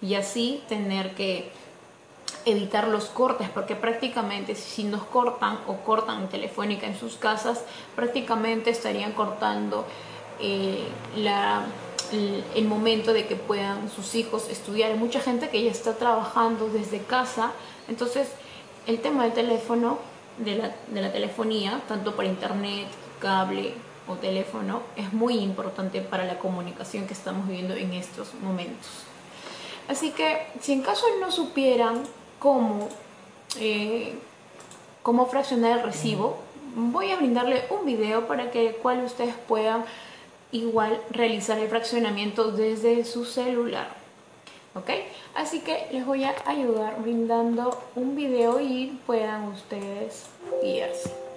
Y 0.00 0.14
así 0.14 0.62
tener 0.68 1.14
que 1.14 1.50
evitar 2.44 2.88
los 2.88 3.06
cortes, 3.06 3.48
porque 3.50 3.74
prácticamente 3.74 4.54
si 4.54 4.84
nos 4.84 5.02
cortan 5.04 5.58
o 5.66 5.76
cortan 5.76 6.28
telefónica 6.28 6.86
en 6.86 6.98
sus 6.98 7.16
casas, 7.16 7.64
prácticamente 7.94 8.70
estarían 8.70 9.12
cortando 9.12 9.84
eh, 10.40 10.86
la, 11.16 11.62
el, 12.54 12.64
momento 12.64 13.12
de 13.12 13.26
que 13.26 13.36
puedan 13.36 13.90
sus 13.90 14.14
hijos 14.14 14.48
estudiar. 14.48 14.92
Hay 14.92 14.98
mucha 14.98 15.20
gente 15.20 15.48
que 15.50 15.62
ya 15.62 15.70
está 15.70 15.96
trabajando 15.96 16.68
desde 16.68 17.00
casa, 17.02 17.52
entonces 17.88 18.28
el 18.86 19.00
tema 19.00 19.24
del 19.24 19.32
teléfono 19.32 19.98
de 20.38 20.56
la, 20.56 20.74
de 20.88 21.00
la 21.00 21.12
telefonía, 21.12 21.80
tanto 21.88 22.14
para 22.16 22.28
internet, 22.28 22.88
cable 23.20 23.74
o 24.06 24.14
teléfono, 24.14 24.82
es 24.96 25.12
muy 25.12 25.38
importante 25.38 26.00
para 26.00 26.24
la 26.24 26.38
comunicación 26.38 27.06
que 27.06 27.12
estamos 27.12 27.46
viviendo 27.46 27.74
en 27.74 27.92
estos 27.92 28.34
momentos. 28.34 29.04
Así 29.88 30.10
que 30.10 30.46
si 30.60 30.72
en 30.72 30.82
caso 30.82 31.06
no 31.20 31.30
supieran 31.30 32.02
cómo, 32.38 32.88
eh, 33.58 34.14
cómo 35.02 35.26
fraccionar 35.26 35.78
el 35.78 35.84
recibo, 35.84 36.38
voy 36.74 37.10
a 37.10 37.16
brindarle 37.16 37.64
un 37.70 37.86
video 37.86 38.26
para 38.26 38.50
que 38.50 38.72
cual 38.74 39.04
ustedes 39.04 39.34
puedan 39.46 39.84
igual 40.52 41.00
realizar 41.10 41.58
el 41.58 41.68
fraccionamiento 41.68 42.52
desde 42.52 43.04
su 43.04 43.24
celular. 43.24 43.88
Así 45.34 45.60
que 45.60 45.86
les 45.92 46.04
voy 46.04 46.24
a 46.24 46.34
ayudar 46.46 47.00
brindando 47.00 47.78
un 47.94 48.16
video 48.16 48.60
y 48.60 48.98
puedan 49.06 49.44
ustedes 49.44 50.26
guiarse. 50.62 51.27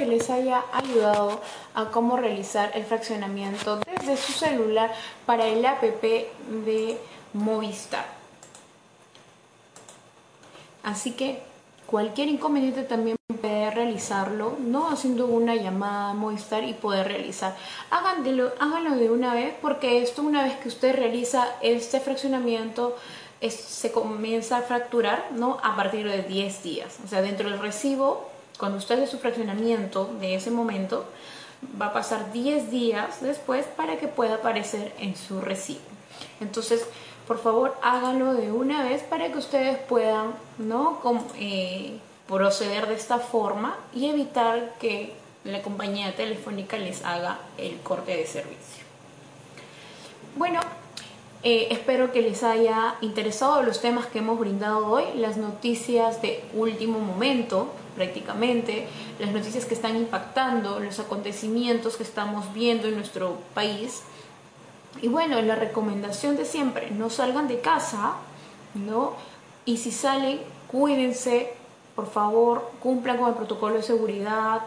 Que 0.00 0.06
les 0.06 0.30
haya 0.30 0.64
ayudado 0.72 1.42
a 1.74 1.90
cómo 1.90 2.16
realizar 2.16 2.70
el 2.74 2.84
fraccionamiento 2.84 3.80
desde 3.80 4.16
su 4.16 4.32
celular 4.32 4.90
para 5.26 5.46
el 5.46 5.64
app 5.66 5.82
de 5.82 6.98
Movistar. 7.34 8.06
Así 10.82 11.12
que 11.12 11.42
cualquier 11.84 12.28
inconveniente 12.28 12.82
también 12.84 13.18
puede 13.42 13.70
realizarlo, 13.70 14.56
no 14.58 14.88
haciendo 14.88 15.26
una 15.26 15.54
llamada 15.54 16.12
a 16.12 16.14
Movistar 16.14 16.64
y 16.64 16.72
poder 16.72 17.06
realizar. 17.06 17.54
Háganlo, 17.90 18.52
háganlo 18.58 18.96
de 18.96 19.10
una 19.10 19.34
vez 19.34 19.54
porque 19.60 20.00
esto 20.00 20.22
una 20.22 20.44
vez 20.44 20.56
que 20.56 20.68
usted 20.68 20.96
realiza 20.96 21.46
este 21.60 22.00
fraccionamiento 22.00 22.96
se 23.50 23.92
comienza 23.92 24.56
a 24.56 24.62
fracturar 24.62 25.26
¿no? 25.32 25.58
a 25.62 25.76
partir 25.76 26.08
de 26.08 26.22
10 26.22 26.62
días. 26.62 26.96
O 27.04 27.08
sea, 27.08 27.20
dentro 27.20 27.50
del 27.50 27.58
recibo 27.58 28.29
cuando 28.60 28.78
usted 28.78 29.02
hace 29.02 29.10
su 29.10 29.18
fraccionamiento 29.18 30.14
de 30.20 30.36
ese 30.36 30.50
momento, 30.50 31.06
va 31.80 31.86
a 31.86 31.92
pasar 31.92 32.32
10 32.32 32.70
días 32.70 33.22
después 33.22 33.64
para 33.76 33.96
que 33.98 34.06
pueda 34.06 34.36
aparecer 34.36 34.94
en 34.98 35.16
su 35.16 35.40
recibo. 35.40 35.80
Entonces, 36.40 36.86
por 37.26 37.38
favor, 37.38 37.76
háganlo 37.82 38.34
de 38.34 38.52
una 38.52 38.82
vez 38.82 39.02
para 39.02 39.32
que 39.32 39.38
ustedes 39.38 39.78
puedan 39.78 40.34
¿no? 40.58 41.00
Eh, 41.36 41.98
proceder 42.28 42.86
de 42.86 42.94
esta 42.94 43.18
forma 43.18 43.76
y 43.94 44.06
evitar 44.06 44.74
que 44.78 45.14
la 45.44 45.62
compañía 45.62 46.14
telefónica 46.14 46.76
les 46.76 47.04
haga 47.04 47.38
el 47.56 47.80
corte 47.80 48.16
de 48.16 48.26
servicio. 48.26 48.84
Bueno, 50.36 50.60
eh, 51.42 51.68
espero 51.70 52.12
que 52.12 52.20
les 52.20 52.42
haya 52.42 52.96
interesado 53.00 53.62
los 53.62 53.80
temas 53.80 54.06
que 54.06 54.18
hemos 54.18 54.38
brindado 54.38 54.86
hoy, 54.86 55.04
las 55.16 55.36
noticias 55.36 56.20
de 56.20 56.44
último 56.54 56.98
momento 56.98 57.68
prácticamente, 57.96 58.86
las 59.18 59.30
noticias 59.32 59.64
que 59.64 59.74
están 59.74 59.96
impactando, 59.96 60.80
los 60.80 60.98
acontecimientos 61.00 61.96
que 61.96 62.02
estamos 62.02 62.52
viendo 62.54 62.88
en 62.88 62.94
nuestro 62.94 63.38
país. 63.54 64.02
Y 65.02 65.08
bueno, 65.08 65.40
la 65.42 65.54
recomendación 65.54 66.36
de 66.36 66.44
siempre, 66.44 66.90
no 66.90 67.10
salgan 67.10 67.48
de 67.48 67.60
casa, 67.60 68.14
¿no? 68.74 69.14
Y 69.64 69.76
si 69.76 69.90
salen, 69.92 70.40
cuídense, 70.68 71.52
por 71.94 72.10
favor, 72.10 72.70
cumplan 72.80 73.18
con 73.18 73.28
el 73.28 73.34
protocolo 73.34 73.76
de 73.76 73.82
seguridad, 73.82 74.62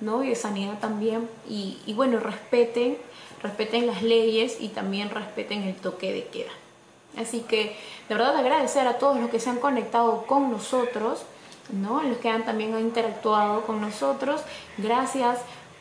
¿no? 0.00 0.24
Y 0.24 0.30
de 0.30 0.34
sanidad 0.34 0.78
también. 0.78 1.28
Y, 1.48 1.92
bueno, 1.94 2.18
respeten, 2.18 2.98
respeten 3.42 3.86
las 3.86 4.02
leyes 4.02 4.58
y 4.60 4.68
también 4.68 5.10
respeten 5.10 5.62
el 5.62 5.76
toque 5.76 6.12
de 6.12 6.26
queda. 6.26 6.52
Así 7.16 7.40
que 7.40 7.76
de 8.08 8.14
verdad 8.14 8.36
agradecer 8.36 8.86
a 8.86 8.98
todos 8.98 9.18
los 9.18 9.30
que 9.30 9.40
se 9.40 9.50
han 9.50 9.58
conectado 9.58 10.24
con 10.26 10.50
nosotros, 10.50 11.22
¿no? 11.72 12.02
los 12.02 12.18
que 12.18 12.28
han 12.28 12.44
también 12.44 12.74
han 12.74 12.82
interactuado 12.82 13.62
con 13.62 13.80
nosotros. 13.80 14.42
Gracias 14.76 15.38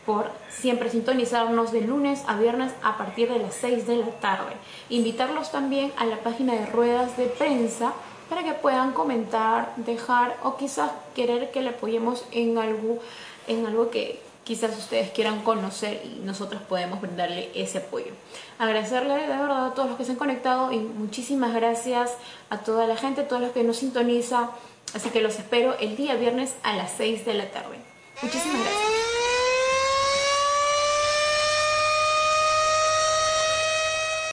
por 0.08 0.32
siempre 0.49 0.89
sintonizarnos 0.89 1.73
de 1.73 1.82
lunes 1.82 2.23
a 2.27 2.38
viernes 2.38 2.71
a 2.82 2.97
partir 2.97 3.30
de 3.30 3.39
las 3.39 3.53
6 3.56 3.88
de 3.88 3.97
la 3.97 4.12
tarde. 4.21 4.53
Invitarlos 4.89 5.51
también 5.51 5.91
a 5.97 6.06
la 6.06 6.17
página 6.19 6.53
de 6.53 6.65
ruedas 6.65 7.17
de 7.17 7.25
prensa 7.25 7.93
para 8.30 8.43
que 8.43 8.53
puedan 8.53 8.93
comentar, 8.93 9.73
dejar 9.75 10.38
o 10.43 10.56
quizás 10.56 10.91
querer 11.13 11.51
que 11.51 11.62
le 11.62 11.69
apoyemos 11.69 12.25
en 12.32 12.58
algo, 12.58 12.99
en 13.47 13.65
algo 13.65 13.89
que, 13.89 14.19
quizás 14.47 14.77
ustedes 14.77 15.12
quieran 15.12 15.41
conocer 15.41 16.01
y 16.05 16.21
nosotros 16.23 16.62
podemos 16.62 17.01
brindarle 17.01 17.51
ese 17.53 17.79
apoyo. 17.79 18.13
Agradecerle 18.57 19.13
de 19.13 19.27
verdad 19.27 19.65
a 19.67 19.73
todos 19.73 19.89
los 19.89 19.97
que 19.97 20.05
se 20.05 20.13
han 20.13 20.17
conectado 20.17 20.71
y 20.71 20.79
muchísimas 20.79 21.53
gracias 21.53 22.13
a 22.49 22.60
toda 22.60 22.88
la 22.88 22.95
gente, 22.95 23.21
a 23.21 23.27
todos 23.27 23.41
los 23.41 23.51
que 23.51 23.65
nos 23.65 23.75
sintoniza. 23.75 24.51
Así 24.93 25.10
que 25.10 25.19
los 25.19 25.38
espero 25.38 25.77
el 25.79 25.97
día 25.97 26.15
viernes 26.15 26.55
a 26.63 26.77
las 26.77 26.93
6 26.97 27.25
de 27.25 27.33
la 27.33 27.51
tarde. 27.51 27.75
Muchísimas 28.21 28.62
gracias. 28.62 29.16